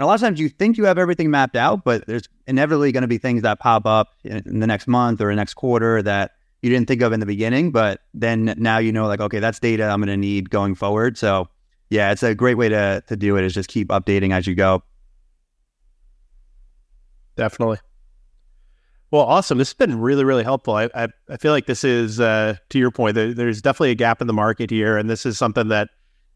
And 0.02 0.06
a 0.06 0.08
lot 0.08 0.16
of 0.16 0.22
times 0.22 0.40
you 0.40 0.50
think 0.50 0.80
you 0.80 0.86
have 0.86 0.98
everything 0.98 1.30
mapped 1.30 1.56
out, 1.56 1.84
but 1.84 2.08
there's 2.08 2.28
inevitably 2.48 2.92
going 2.92 3.04
to 3.04 3.08
be 3.08 3.20
things 3.20 3.44
that 3.44 3.60
pop 3.60 3.86
up 3.86 4.08
in 4.24 4.60
the 4.60 4.66
next 4.66 4.88
month 4.88 5.22
or 5.22 5.30
the 5.30 5.36
next 5.36 5.54
quarter 5.54 6.02
that 6.02 6.32
you 6.64 6.72
didn't 6.72 6.88
think 6.88 7.04
of 7.04 7.14
in 7.14 7.20
the 7.20 7.28
beginning, 7.28 7.70
but 7.70 8.02
then 8.12 8.56
now 8.58 8.80
you 8.80 8.92
know, 8.92 9.06
like, 9.06 9.20
okay, 9.20 9.38
that's 9.38 9.60
data 9.60 9.84
I'm 9.84 10.00
going 10.00 10.08
to 10.08 10.18
need 10.18 10.50
going 10.50 10.74
forward. 10.74 11.20
So, 11.20 11.50
yeah, 11.92 12.12
it's 12.12 12.24
a 12.24 12.34
great 12.34 12.56
way 12.56 12.68
to 12.68 13.04
to 13.10 13.16
do 13.16 13.38
it. 13.38 13.44
Is 13.44 13.54
just 13.54 13.70
keep 13.70 13.90
updating 13.90 14.34
as 14.34 14.48
you 14.48 14.56
go. 14.56 14.82
Definitely. 17.36 17.78
Well, 19.12 19.22
awesome. 19.22 19.60
This 19.60 19.68
has 19.68 19.76
been 19.76 20.00
really, 20.00 20.24
really 20.24 20.44
helpful. 20.44 20.78
I, 20.78 20.90
I, 20.96 21.10
I 21.30 21.38
feel 21.38 21.52
like 21.52 21.68
this 21.68 21.84
is, 21.84 22.20
uh, 22.20 22.56
to 22.70 22.80
your 22.80 22.90
point, 22.90 23.14
there, 23.14 23.36
there's 23.36 23.62
definitely 23.62 23.92
a 23.92 23.96
gap 23.96 24.20
in 24.20 24.26
the 24.26 24.34
market 24.34 24.72
here, 24.72 24.98
and 24.98 25.08
this 25.08 25.28
is 25.28 25.38
something 25.38 25.68
that 25.68 25.90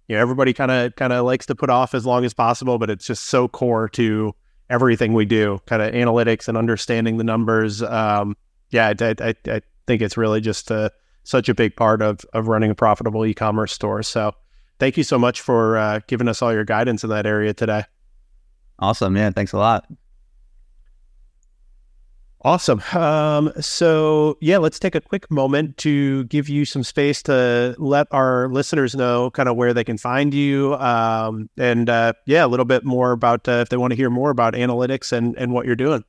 you 0.07 0.15
know 0.15 0.21
everybody 0.21 0.53
kind 0.53 0.71
of 0.71 0.95
kind 0.95 1.13
of 1.13 1.25
likes 1.25 1.45
to 1.47 1.55
put 1.55 1.69
off 1.69 1.93
as 1.93 2.05
long 2.05 2.25
as 2.25 2.33
possible, 2.33 2.77
but 2.77 2.89
it's 2.89 3.05
just 3.05 3.25
so 3.25 3.47
core 3.47 3.89
to 3.89 4.33
everything 4.69 5.13
we 5.13 5.25
do, 5.25 5.61
kind 5.65 5.81
of 5.81 5.93
analytics 5.93 6.47
and 6.47 6.57
understanding 6.57 7.17
the 7.17 7.23
numbers. 7.23 7.81
Um, 7.81 8.35
yeah, 8.69 8.93
I, 8.99 9.15
I, 9.19 9.35
I 9.47 9.61
think 9.87 10.01
it's 10.01 10.17
really 10.17 10.41
just 10.41 10.71
uh, 10.71 10.89
such 11.23 11.49
a 11.49 11.53
big 11.53 11.75
part 11.75 12.01
of 12.01 12.21
of 12.33 12.47
running 12.47 12.71
a 12.71 12.75
profitable 12.75 13.25
e-commerce 13.25 13.73
store. 13.73 14.03
So, 14.03 14.33
thank 14.79 14.97
you 14.97 15.03
so 15.03 15.17
much 15.17 15.41
for 15.41 15.77
uh, 15.77 15.99
giving 16.07 16.27
us 16.27 16.41
all 16.41 16.53
your 16.53 16.65
guidance 16.65 17.03
in 17.03 17.09
that 17.09 17.25
area 17.25 17.53
today. 17.53 17.83
Awesome, 18.79 19.13
man. 19.13 19.33
Thanks 19.33 19.53
a 19.53 19.57
lot. 19.57 19.85
Awesome. 22.45 22.79
Um, 22.93 23.51
so, 23.60 24.38
yeah, 24.39 24.60
let's 24.60 24.77
take 24.77 24.93
a 24.93 25.01
quick 25.01 25.31
moment 25.31 25.77
to 25.77 26.25
give 26.25 26.47
you 26.47 26.63
some 26.63 26.84
space 26.84 27.23
to 27.23 27.75
let 27.79 28.05
our 28.12 28.49
listeners 28.49 28.93
know 28.93 29.31
kind 29.31 29.49
of 29.49 29.55
where 29.55 29.73
they 29.73 29.84
can 29.84 29.97
find 29.97 30.31
you. 30.31 30.75
Um, 30.75 31.49
and 31.58 31.89
uh, 31.89 32.13
yeah, 32.27 32.45
a 32.45 32.47
little 32.47 32.67
bit 32.67 32.86
more 32.86 33.13
about 33.13 33.47
uh, 33.47 33.53
if 33.53 33.69
they 33.69 33.77
want 33.77 33.93
to 33.93 33.95
hear 33.95 34.12
more 34.12 34.29
about 34.29 34.53
analytics 34.53 35.12
and, 35.12 35.36
and 35.39 35.53
what 35.53 35.65
you're 35.65 35.75
doing. 35.75 36.03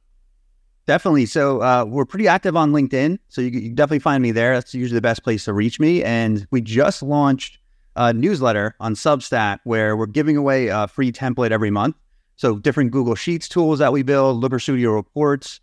Definitely. 0.86 1.24
So, 1.24 1.62
uh, 1.62 1.86
we're 1.88 2.04
pretty 2.04 2.28
active 2.28 2.54
on 2.54 2.70
LinkedIn. 2.70 3.18
So, 3.30 3.40
you, 3.40 3.50
can 3.50 3.74
definitely 3.74 4.00
find 4.00 4.22
me 4.22 4.30
there. 4.30 4.52
That's 4.52 4.74
usually 4.74 4.98
the 4.98 5.00
best 5.00 5.24
place 5.24 5.46
to 5.46 5.54
reach 5.54 5.80
me. 5.80 6.04
And 6.04 6.46
we 6.50 6.60
just 6.60 7.02
launched 7.02 7.60
a 7.96 8.12
newsletter 8.12 8.76
on 8.78 8.94
Substack 8.94 9.60
where 9.64 9.96
we're 9.96 10.04
giving 10.04 10.36
away 10.36 10.66
a 10.66 10.86
free 10.86 11.12
template 11.12 11.50
every 11.50 11.70
month. 11.70 11.96
So, 12.36 12.58
different 12.58 12.90
Google 12.90 13.14
Sheets 13.14 13.48
tools 13.48 13.78
that 13.78 13.90
we 13.90 14.02
build, 14.02 14.42
Looker 14.42 14.58
Studio 14.58 14.90
reports 14.90 15.60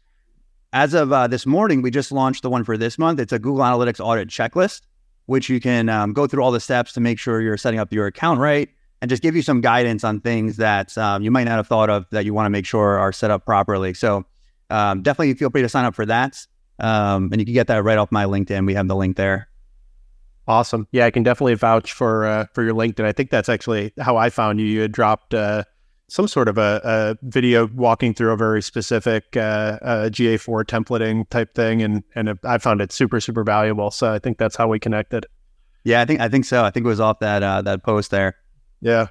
as 0.73 0.95
of 0.95 1.13
uh, 1.13 1.27
this 1.27 1.45
morning, 1.45 1.83
we 1.83 1.91
just 1.91 2.11
launched 2.11 2.41
the 2.41 2.49
one 2.49 2.63
for 2.63 2.77
this 2.77 2.97
month. 2.97 3.19
It's 3.19 3.31
a 3.31 3.37
Google 3.37 3.63
Analytics 3.63 4.03
audit 4.03 4.27
checklist, 4.27 4.81
which 5.27 5.47
you 5.47 5.61
can 5.61 5.87
um, 5.87 6.13
go 6.13 6.25
through 6.25 6.43
all 6.43 6.51
the 6.51 6.59
steps 6.59 6.91
to 6.93 6.99
make 6.99 7.19
sure 7.19 7.41
you're 7.41 7.57
setting 7.57 7.79
up 7.79 7.93
your 7.93 8.07
account 8.07 8.39
right 8.39 8.69
and 8.99 9.07
just 9.07 9.21
give 9.21 9.35
you 9.35 9.43
some 9.43 9.61
guidance 9.61 10.03
on 10.03 10.19
things 10.19 10.57
that 10.57 10.97
um, 10.97 11.21
you 11.21 11.29
might 11.29 11.43
not 11.43 11.57
have 11.57 11.67
thought 11.67 11.91
of 11.91 12.05
that 12.09 12.25
you 12.25 12.33
want 12.33 12.47
to 12.47 12.49
make 12.49 12.65
sure 12.65 12.97
are 12.97 13.13
set 13.13 13.29
up 13.29 13.45
properly. 13.45 13.93
So 13.93 14.25
um, 14.71 15.03
definitely 15.03 15.35
feel 15.35 15.51
free 15.51 15.61
to 15.61 15.69
sign 15.69 15.85
up 15.85 15.93
for 15.93 16.07
that. 16.07 16.45
Um, 16.79 17.29
and 17.31 17.39
you 17.39 17.45
can 17.45 17.53
get 17.53 17.67
that 17.67 17.83
right 17.83 17.99
off 17.99 18.11
my 18.11 18.25
LinkedIn. 18.25 18.65
We 18.65 18.73
have 18.73 18.87
the 18.87 18.95
link 18.95 19.15
there. 19.15 19.49
Awesome. 20.47 20.87
Yeah, 20.91 21.05
I 21.05 21.11
can 21.11 21.21
definitely 21.21 21.53
vouch 21.53 21.93
for 21.93 22.25
uh, 22.25 22.47
for 22.53 22.63
your 22.63 22.73
LinkedIn. 22.73 23.05
I 23.05 23.11
think 23.11 23.29
that's 23.29 23.47
actually 23.47 23.93
how 23.99 24.17
I 24.17 24.29
found 24.29 24.59
you. 24.59 24.65
You 24.65 24.81
had 24.81 24.91
dropped 24.91 25.33
uh, 25.33 25.63
some 26.07 26.27
sort 26.27 26.47
of 26.47 26.57
a, 26.57 26.81
a 26.83 27.17
video 27.23 27.67
walking 27.67 28.13
through 28.13 28.31
a 28.31 28.37
very 28.37 28.61
specific 28.61 29.35
uh, 29.35 29.79
uh, 29.81 30.09
GA4 30.09 30.63
templating 30.63 31.27
type 31.29 31.55
thing, 31.55 31.81
and 31.81 32.03
and 32.15 32.37
I 32.43 32.57
found 32.57 32.81
it 32.81 32.91
super 32.91 33.19
super 33.19 33.43
valuable. 33.43 33.91
So 33.91 34.11
I 34.11 34.19
think 34.19 34.37
that's 34.37 34.55
how 34.55 34.67
we 34.67 34.79
connected. 34.79 35.25
Yeah, 35.83 36.01
I 36.01 36.05
think 36.05 36.19
I 36.19 36.29
think 36.29 36.45
so. 36.45 36.63
I 36.63 36.71
think 36.71 36.85
it 36.85 36.89
was 36.89 36.99
off 36.99 37.19
that 37.19 37.43
uh, 37.43 37.61
that 37.63 37.83
post 37.83 38.11
there. 38.11 38.35
Yeah. 38.81 39.07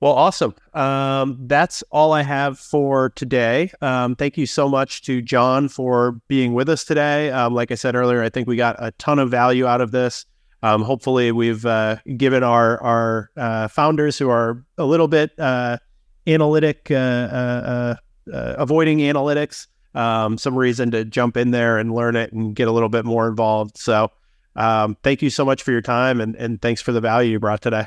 Well, 0.00 0.12
awesome. 0.12 0.54
Um, 0.74 1.38
that's 1.48 1.82
all 1.90 2.12
I 2.12 2.22
have 2.22 2.56
for 2.58 3.10
today. 3.10 3.72
Um, 3.80 4.14
thank 4.14 4.38
you 4.38 4.46
so 4.46 4.68
much 4.68 5.02
to 5.02 5.20
John 5.20 5.68
for 5.68 6.12
being 6.28 6.54
with 6.54 6.68
us 6.68 6.84
today. 6.84 7.30
Um, 7.30 7.52
like 7.52 7.72
I 7.72 7.74
said 7.74 7.96
earlier, 7.96 8.22
I 8.22 8.28
think 8.28 8.46
we 8.46 8.54
got 8.54 8.76
a 8.78 8.92
ton 8.92 9.18
of 9.18 9.28
value 9.28 9.66
out 9.66 9.80
of 9.80 9.90
this. 9.90 10.24
Um, 10.62 10.82
hopefully, 10.82 11.32
we've 11.32 11.64
uh, 11.64 11.96
given 12.16 12.42
our 12.42 12.82
our 12.82 13.30
uh, 13.36 13.68
founders 13.68 14.18
who 14.18 14.28
are 14.28 14.64
a 14.76 14.84
little 14.84 15.08
bit 15.08 15.38
uh, 15.38 15.78
analytic, 16.26 16.90
uh, 16.90 16.94
uh, 16.94 17.96
uh, 18.32 18.54
avoiding 18.58 18.98
analytics, 18.98 19.66
um, 19.94 20.38
some 20.38 20.56
reason 20.56 20.90
to 20.90 21.04
jump 21.04 21.36
in 21.36 21.50
there 21.50 21.78
and 21.78 21.94
learn 21.94 22.16
it 22.16 22.32
and 22.32 22.54
get 22.54 22.68
a 22.68 22.72
little 22.72 22.88
bit 22.88 23.04
more 23.04 23.28
involved. 23.28 23.78
So, 23.78 24.10
um, 24.56 24.96
thank 25.02 25.22
you 25.22 25.30
so 25.30 25.44
much 25.44 25.62
for 25.62 25.72
your 25.72 25.80
time 25.80 26.20
and, 26.20 26.36
and 26.36 26.60
thanks 26.60 26.82
for 26.82 26.92
the 26.92 27.00
value 27.00 27.32
you 27.32 27.40
brought 27.40 27.62
today. 27.62 27.86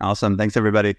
Awesome. 0.00 0.36
Thanks, 0.36 0.56
everybody. 0.56 0.96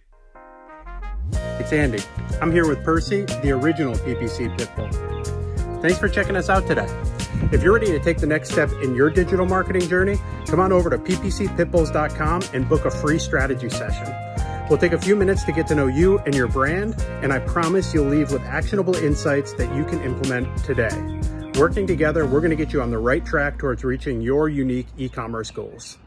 It's 1.34 1.74
Andy. 1.74 2.04
I'm 2.42 2.52
here 2.52 2.68
with 2.68 2.84
Percy, 2.84 3.24
the 3.24 3.52
original 3.52 3.96
PPC 3.96 4.56
Pitbull. 4.58 5.82
Thanks 5.82 5.98
for 5.98 6.10
checking 6.10 6.36
us 6.36 6.50
out 6.50 6.68
today. 6.68 6.88
If 7.52 7.64
you're 7.64 7.74
ready 7.74 7.88
to 7.88 8.00
take 8.00 8.18
the 8.18 8.28
next 8.28 8.52
step 8.52 8.70
in 8.84 8.94
your 8.94 9.10
digital 9.10 9.46
marketing 9.46 9.88
journey, 9.88 10.18
come 10.48 10.60
on 10.60 10.72
over 10.72 10.90
to 10.90 10.98
ppcpitbulls.com 10.98 12.42
and 12.54 12.68
book 12.68 12.86
a 12.86 12.92
free 12.92 13.20
strategy 13.20 13.70
session. 13.70 14.14
We'll 14.70 14.80
take 14.80 14.92
a 14.92 15.00
few 15.00 15.16
minutes 15.16 15.44
to 15.46 15.54
get 15.54 15.66
to 15.68 15.76
know 15.76 15.88
you 15.88 16.20
and 16.20 16.36
your 16.36 16.48
brand, 16.48 17.00
and 17.22 17.32
I 17.32 17.40
promise 17.40 17.94
you'll 17.94 18.08
leave 18.08 18.32
with 18.32 18.42
actionable 18.42 18.96
insights 18.96 19.54
that 19.54 19.74
you 19.74 19.86
can 19.86 20.02
implement 20.02 20.58
today. 20.66 20.92
Working 21.58 21.88
together, 21.88 22.26
we're 22.26 22.42
going 22.42 22.50
to 22.50 22.58
get 22.58 22.74
you 22.74 22.82
on 22.82 22.92
the 22.92 22.98
right 22.98 23.26
track 23.26 23.58
towards 23.58 23.84
reaching 23.84 24.22
your 24.22 24.50
unique 24.50 24.88
e 24.98 25.08
commerce 25.08 25.52
goals. 25.52 25.98